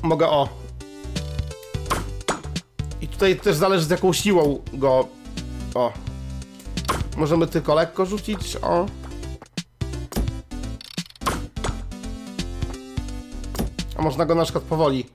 [0.04, 0.50] Mogę o.
[3.02, 5.08] I tutaj też zależy z jaką siłą go.
[5.76, 5.94] O.
[7.18, 8.86] Możemy tylko lekko rzucić, o.
[13.98, 15.06] A można go na przykład powoli.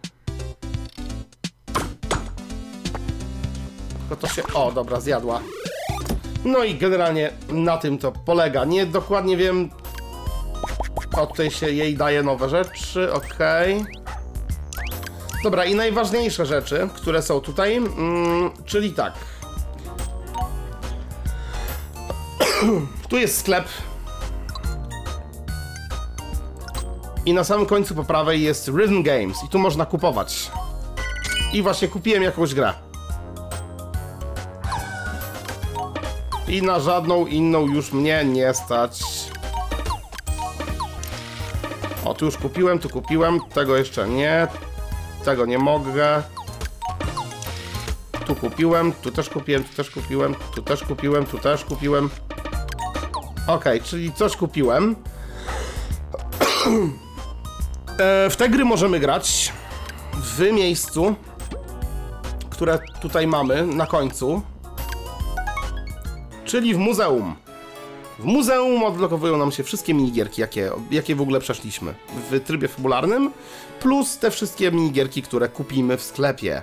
[3.99, 4.43] Tylko to się...
[4.55, 5.41] O, dobra, zjadła.
[6.45, 8.65] No i generalnie na tym to polega.
[8.65, 9.70] Nie dokładnie wiem...
[11.16, 13.86] O, tutaj się jej daje nowe rzeczy, okej.
[15.43, 19.14] Dobra, i najważniejsze rzeczy, które są tutaj, mm, czyli tak.
[23.09, 23.64] tu jest sklep.
[27.26, 30.51] I na samym końcu po prawej jest Rhythm Games i tu można kupować.
[31.52, 32.74] I właśnie kupiłem jakąś grę.
[36.48, 39.01] I na żadną inną już mnie nie stać.
[42.09, 44.48] O, tu już kupiłem, tu kupiłem, tego jeszcze nie.
[45.24, 46.22] Tego nie mogę.
[48.26, 52.10] Tu kupiłem, tu też kupiłem, tu też kupiłem, tu też kupiłem, tu też kupiłem.
[53.47, 54.97] Okej, czyli coś kupiłem.
[57.98, 59.52] E, w te gry możemy grać
[60.14, 61.14] w miejscu,
[62.51, 64.43] które tutaj mamy na końcu,
[66.44, 67.36] czyli w muzeum.
[68.19, 71.95] W muzeum odblokowują nam się wszystkie minigierki, jakie, jakie w ogóle przeszliśmy
[72.31, 73.31] w trybie fabularnym,
[73.81, 76.62] plus te wszystkie minigierki, które kupimy w sklepie.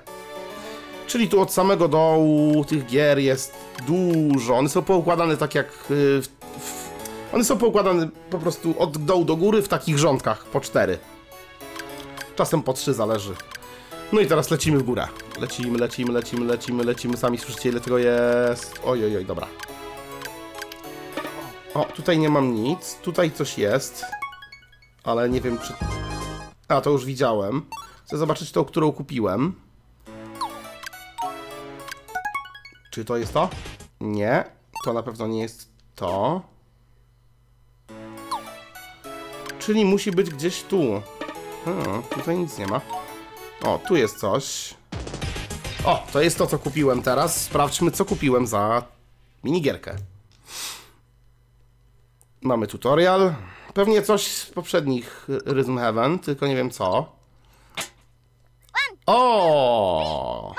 [1.08, 3.54] Czyli tu od samego dołu tych gier jest
[3.88, 4.56] dużo.
[4.56, 5.68] One są poukładane tak jak.
[5.92, 6.28] y, W,
[6.60, 10.98] w, one są poukładane po prostu od dołu do góry w takich rządkach po cztery.
[12.36, 13.34] Czasem po trzy zależy.
[14.14, 15.08] No i teraz lecimy w górę.
[15.42, 17.18] Lecimy, lecimy, lecimy, lecimy, lecimy.
[17.18, 18.80] Sami słyszycie ile tego jest.
[18.86, 19.48] Oj, oj, oj, dobra.
[21.76, 22.96] O, tutaj nie mam nic.
[22.96, 24.06] Tutaj coś jest.
[25.04, 25.74] Ale nie wiem czy...
[26.68, 27.66] A, to już widziałem.
[28.06, 29.54] Chcę zobaczyć tą, którą kupiłem.
[32.92, 33.50] Czy to jest to?
[34.02, 34.44] Nie.
[34.86, 36.42] To na pewno nie jest to.
[39.60, 41.02] Czyli musi być gdzieś tu.
[41.66, 42.82] Hmm, tutaj nic nie ma.
[43.66, 44.74] O, tu jest coś.
[45.86, 47.42] O, to jest to, co kupiłem teraz.
[47.42, 48.84] Sprawdźmy, co kupiłem za
[49.44, 49.96] minigierkę.
[52.46, 53.36] Mamy tutorial.
[53.74, 57.16] Pewnie coś z poprzednich Rhythm Heaven, tylko nie wiem co.
[59.06, 60.56] O!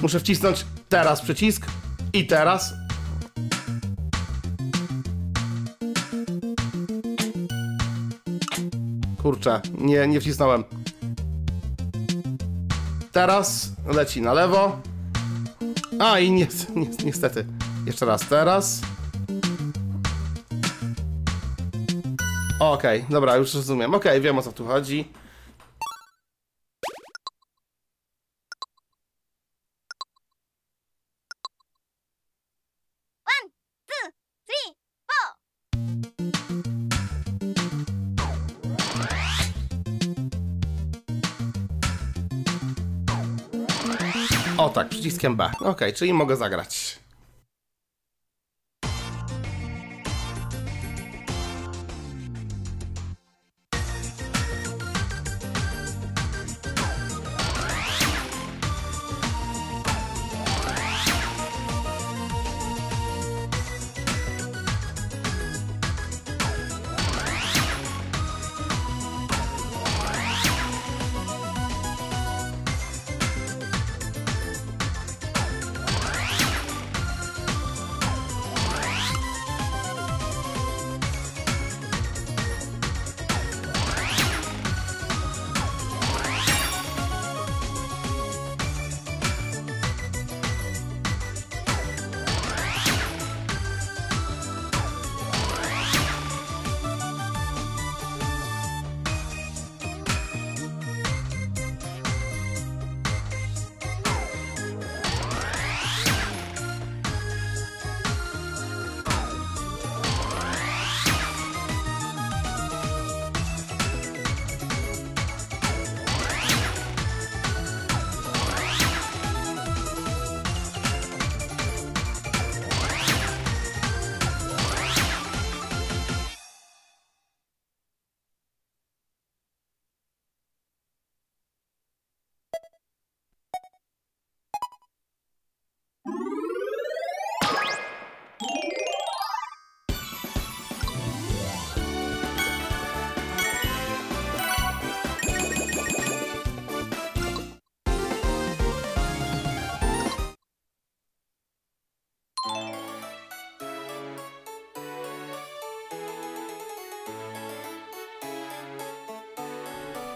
[0.00, 1.66] Muszę wcisnąć teraz przycisk
[2.12, 2.83] i teraz.
[9.24, 10.64] Kurczę, nie, nie wcisnąłem.
[13.12, 14.76] Teraz leci na lewo.
[15.98, 16.46] A i nie,
[16.76, 17.46] ni niestety.
[17.86, 18.80] Jeszcze raz, teraz.
[22.60, 23.94] Okej, dobra, już rozumiem.
[23.94, 25.08] Okej, wiem o co tu chodzi.
[44.74, 45.50] Tak, przyciskiem B.
[45.60, 47.03] Okej, czyli mogę zagrać.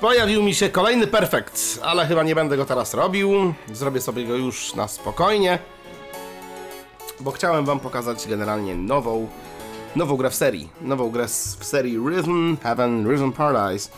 [0.08, 3.54] Pojawił mi się kolejny perfekt, ale chyba nie będę go teraz robił.
[3.72, 5.58] Zrobię sobie go już na spokojnie.
[7.20, 9.28] Bo chciałem wam pokazać generalnie nową,
[9.96, 10.68] nową grę w serii.
[10.80, 11.26] Nową grę
[11.58, 13.90] w serii Rhythm Heaven, Rhythm Paradise,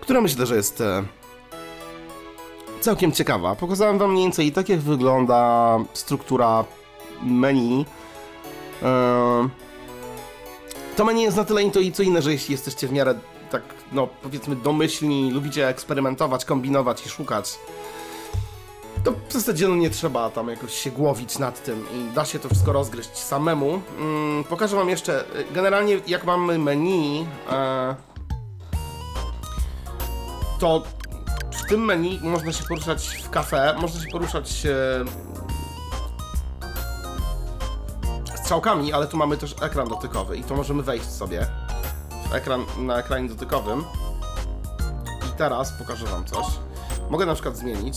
[0.00, 1.04] która myślę, że jest e,
[2.80, 3.54] całkiem ciekawa.
[3.54, 6.64] Pokazałem wam mniej więcej tak, jak wygląda struktura
[7.22, 7.84] menu.
[8.82, 9.48] E,
[10.96, 13.14] to menu jest na tyle intuicyjne, że jeśli jesteście w miarę
[13.50, 13.62] tak,
[13.92, 17.58] no powiedzmy domyślni, lubicie eksperymentować, kombinować i szukać,
[19.04, 22.38] to w zasadzie no, nie trzeba tam jakoś się głowić nad tym i da się
[22.38, 23.80] to wszystko rozgryźć samemu.
[23.98, 27.94] Mm, pokażę wam jeszcze, y, generalnie jak mamy menu, e,
[30.58, 30.82] to
[31.52, 35.04] w tym menu można się poruszać w kafe, można się poruszać e,
[38.42, 41.46] strzałkami, ale tu mamy też ekran dotykowy i to możemy wejść sobie
[42.32, 43.84] ekran, na ekranie dotykowym.
[45.28, 46.46] I teraz pokażę wam coś.
[47.10, 47.96] Mogę na przykład zmienić.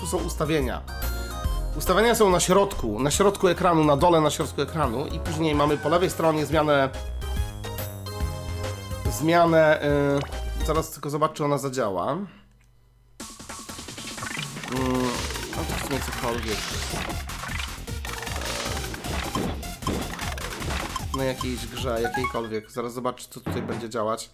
[0.00, 0.82] Tu są ustawienia.
[1.76, 5.76] Ustawienia są na środku, na środku ekranu, na dole na środku ekranu i później mamy
[5.76, 6.90] po lewej stronie zmianę
[9.12, 9.80] zmianę
[10.60, 12.16] yy, zaraz tylko zobaczę czy ona zadziała.
[14.70, 14.78] Yy,
[15.50, 16.58] no to w sumie cokolwiek.
[21.16, 22.70] Na jakiejś grze, jakiejkolwiek.
[22.70, 24.30] Zaraz zobaczę, co tutaj będzie działać.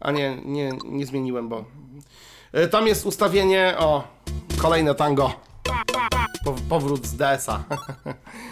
[0.00, 1.64] A nie, nie, nie zmieniłem, bo...
[2.52, 4.08] E, Tam jest ustawienie, o,
[4.58, 5.32] kolejne tango.
[6.44, 7.64] Po, powrót z DS-a.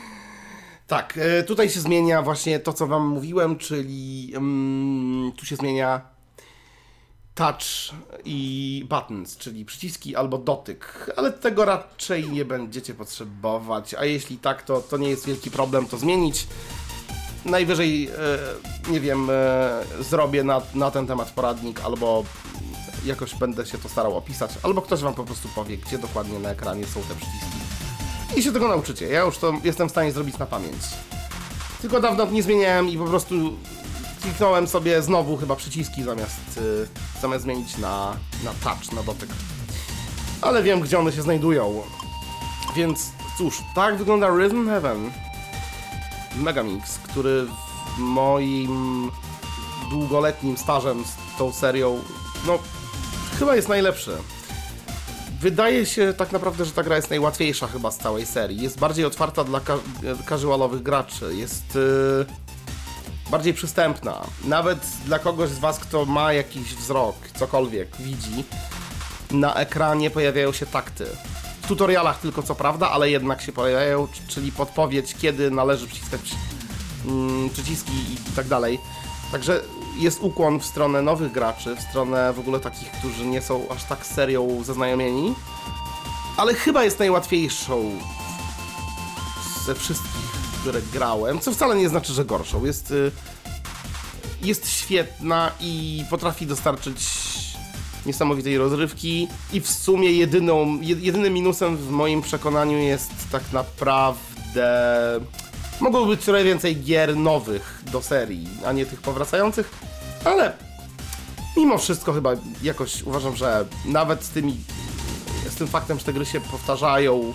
[0.86, 6.00] tak, e, tutaj się zmienia właśnie to, co wam mówiłem, czyli mm, tu się zmienia
[7.40, 7.94] touch
[8.24, 14.62] i buttons, czyli przyciski albo dotyk, ale tego raczej nie będziecie potrzebować, a jeśli tak,
[14.62, 16.46] to, to nie jest wielki problem to zmienić.
[17.44, 18.08] Najwyżej,
[18.88, 22.24] e, nie wiem, e, zrobię na, na ten temat poradnik, albo
[23.04, 26.50] jakoś będę się to starał opisać, albo ktoś wam po prostu powie, gdzie dokładnie na
[26.50, 27.60] ekranie są te przyciski.
[28.36, 29.08] I się tego nauczycie.
[29.08, 30.82] Ja już to jestem w stanie zrobić na pamięć.
[31.80, 33.34] Tylko dawno nie zmieniałem i po prostu
[34.22, 36.88] kliknąłem sobie znowu chyba przyciski zamiast, y,
[37.22, 39.30] zamiast zmienić na, na touch, na dotyk.
[40.42, 41.82] Ale wiem, gdzie one się znajdują.
[42.76, 43.06] Więc
[43.38, 45.10] cóż, tak wygląda Rhythm Heaven
[46.36, 47.46] Megamix, który
[47.96, 49.10] w moim
[49.90, 51.98] długoletnim stażem z tą serią,
[52.46, 52.58] no,
[53.38, 54.16] chyba jest najlepszy.
[55.40, 58.62] Wydaje się tak naprawdę, że ta gra jest najłatwiejsza chyba z całej serii.
[58.62, 59.78] Jest bardziej otwarta dla ka-
[60.28, 61.34] casualowych graczy.
[61.36, 62.26] Jest yy,
[63.30, 64.20] bardziej przystępna.
[64.44, 68.44] Nawet dla kogoś z Was, kto ma jakiś wzrok, cokolwiek widzi,
[69.30, 71.06] na ekranie pojawiają się takty.
[71.62, 76.34] W tutorialach tylko co prawda, ale jednak się pojawiają, czyli podpowiedź, kiedy należy przyciskać przy-
[77.08, 78.78] mm, przyciski i tak dalej.
[79.32, 79.60] Także
[79.98, 83.84] jest ukłon w stronę nowych graczy, w stronę w ogóle takich, którzy nie są aż
[83.84, 85.34] tak serią zaznajomieni,
[86.36, 87.90] ale chyba jest najłatwiejszą
[89.66, 90.19] ze wszystkich,
[90.60, 92.64] które grałem, co wcale nie znaczy, że gorszą.
[92.64, 93.10] Jest, y,
[94.42, 96.96] jest świetna i potrafi dostarczyć
[98.06, 105.20] niesamowitej rozrywki i w sumie jedyną, je- jedynym minusem w moim przekonaniu jest tak naprawdę...
[105.80, 109.70] Mogło być trochę więcej gier nowych do serii, a nie tych powracających,
[110.24, 110.52] ale
[111.56, 112.30] mimo wszystko chyba
[112.62, 114.56] jakoś uważam, że nawet z tymi
[115.50, 117.34] z tym faktem, że te gry się powtarzają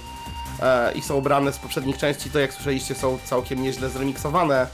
[0.96, 4.68] i są brane z poprzednich części, to jak słyszeliście są całkiem nieźle zremiksowane.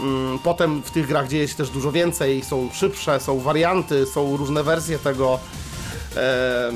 [0.00, 4.36] Mm, Potem w tych grach dzieje się też dużo więcej, są szybsze, są warianty, są
[4.36, 5.38] różne wersje tego.
[6.16, 6.72] E,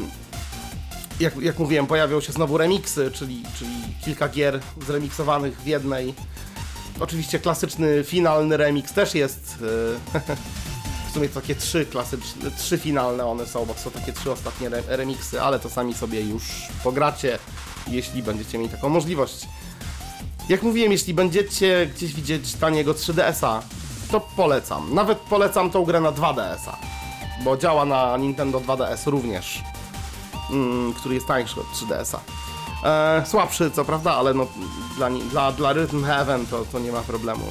[1.20, 3.70] jak, jak mówiłem, pojawią się znowu remiksy, czyli, czyli
[4.04, 6.14] kilka gier zremiksowanych w jednej.
[7.00, 9.58] Oczywiście klasyczny, finalny remix też jest.
[10.14, 10.20] e,
[11.10, 14.30] w sumie to takie trzy klasyczne, trzy finalne one są, bo to są takie trzy
[14.32, 16.42] ostatnie re remiksy, ale to sami sobie już
[16.84, 17.38] pogracie,
[17.88, 19.48] jeśli będziecie mieli taką możliwość.
[20.48, 23.62] Jak mówiłem, jeśli będziecie gdzieś widzieć taniego 3DS-a,
[24.10, 24.94] to polecam.
[24.94, 26.76] Nawet polecam tą grę na 2DS-a,
[27.44, 29.62] bo działa na Nintendo 2DS również,
[30.50, 32.20] mm, który jest tańszy od 3DS-a.
[32.84, 34.46] E, słabszy, co prawda, ale no,
[34.96, 37.44] dla, dla, dla Rhythm Heaven to, to nie ma problemu.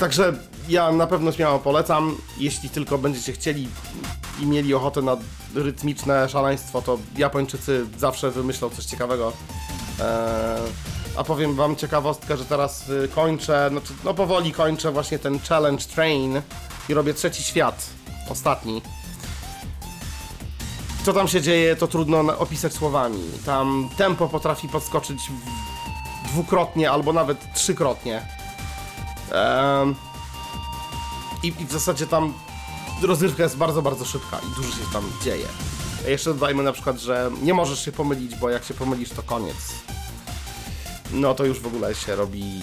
[0.00, 0.32] Także
[0.68, 2.16] ja na pewno śmiało polecam.
[2.38, 3.68] Jeśli tylko będziecie chcieli
[4.42, 5.16] i mieli ochotę na
[5.54, 9.32] rytmiczne szaleństwo, to Japończycy zawsze wymyślą coś ciekawego.
[10.00, 10.58] E,
[11.16, 15.84] a powiem wam ciekawostkę, że teraz y, kończę, znaczy, no powoli kończę właśnie ten Challenge
[15.84, 16.42] Train
[16.88, 17.86] i robię trzeci świat,
[18.30, 18.82] ostatni.
[21.04, 23.22] Co tam się dzieje, to trudno opisać słowami.
[23.46, 25.18] Tam tempo potrafi podskoczyć
[26.24, 28.22] dwukrotnie albo nawet trzykrotnie.
[29.32, 29.94] Em,
[31.46, 32.34] i, I w zasadzie tam
[33.02, 35.46] rozrywka jest bardzo, bardzo szybka i dużo się tam dzieje.
[36.06, 39.56] Jeszcze dodajmy na przykład, że nie możesz się pomylić, bo jak się pomylisz, to koniec.
[41.12, 42.60] No to już w ogóle się robi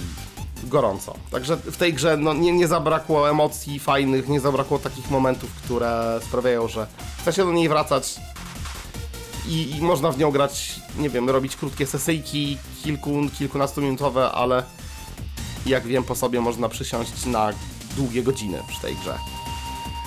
[0.64, 1.14] gorąco.
[1.32, 6.20] Także w tej grze no, nie, nie zabrakło emocji fajnych, nie zabrakło takich momentów, które
[6.24, 6.88] sprawiają, że
[7.22, 8.16] chce się do niej wracać
[9.48, 14.64] i, i można w nią grać, nie wiem, robić krótkie sesyjki, kilku, kilkunastominutowe, ale
[15.66, 17.54] jak wiem po sobie można przysiąść na
[17.96, 19.18] długie godziny przy tej grze.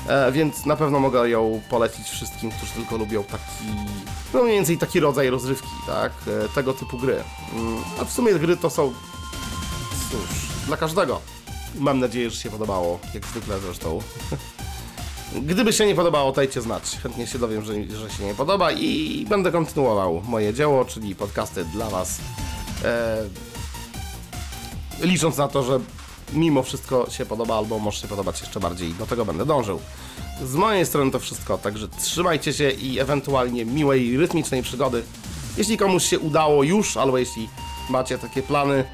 [0.08, 3.64] E, więc na pewno mogę ją polecić wszystkim, którzy tylko lubią taki,
[4.34, 7.24] no mniej więcej taki rodzaj rozrywki, tak, e, tego typu gry.
[7.52, 8.92] Mm, a w sumie gry to są,
[10.10, 11.20] cóż, dla każdego.
[11.78, 13.98] Mam nadzieję, że się podobało, jak zwykle zresztą.
[15.42, 16.98] Gdyby się nie podobało, dajcie znać.
[17.02, 21.64] Chętnie się dowiem, że, że się nie podoba i będę kontynuował moje dzieło, czyli podcasty
[21.64, 22.18] dla Was.
[22.84, 23.16] E,
[25.00, 25.80] licząc na to, że
[26.32, 29.80] mimo wszystko się podoba, albo może się podobać jeszcze bardziej, do tego będę dążył.
[30.44, 35.02] Z mojej strony to wszystko, także trzymajcie się i ewentualnie miłej, rytmicznej przygody.
[35.56, 37.48] Jeśli komuś się udało już, albo jeśli
[37.90, 38.84] macie takie plany,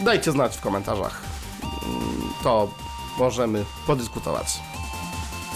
[0.00, 1.22] dajcie znać w komentarzach.
[2.42, 2.68] To
[3.18, 4.46] możemy podyskutować.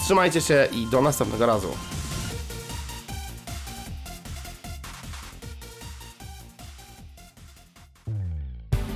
[0.03, 1.67] Trzymajcie się i do następnego razu.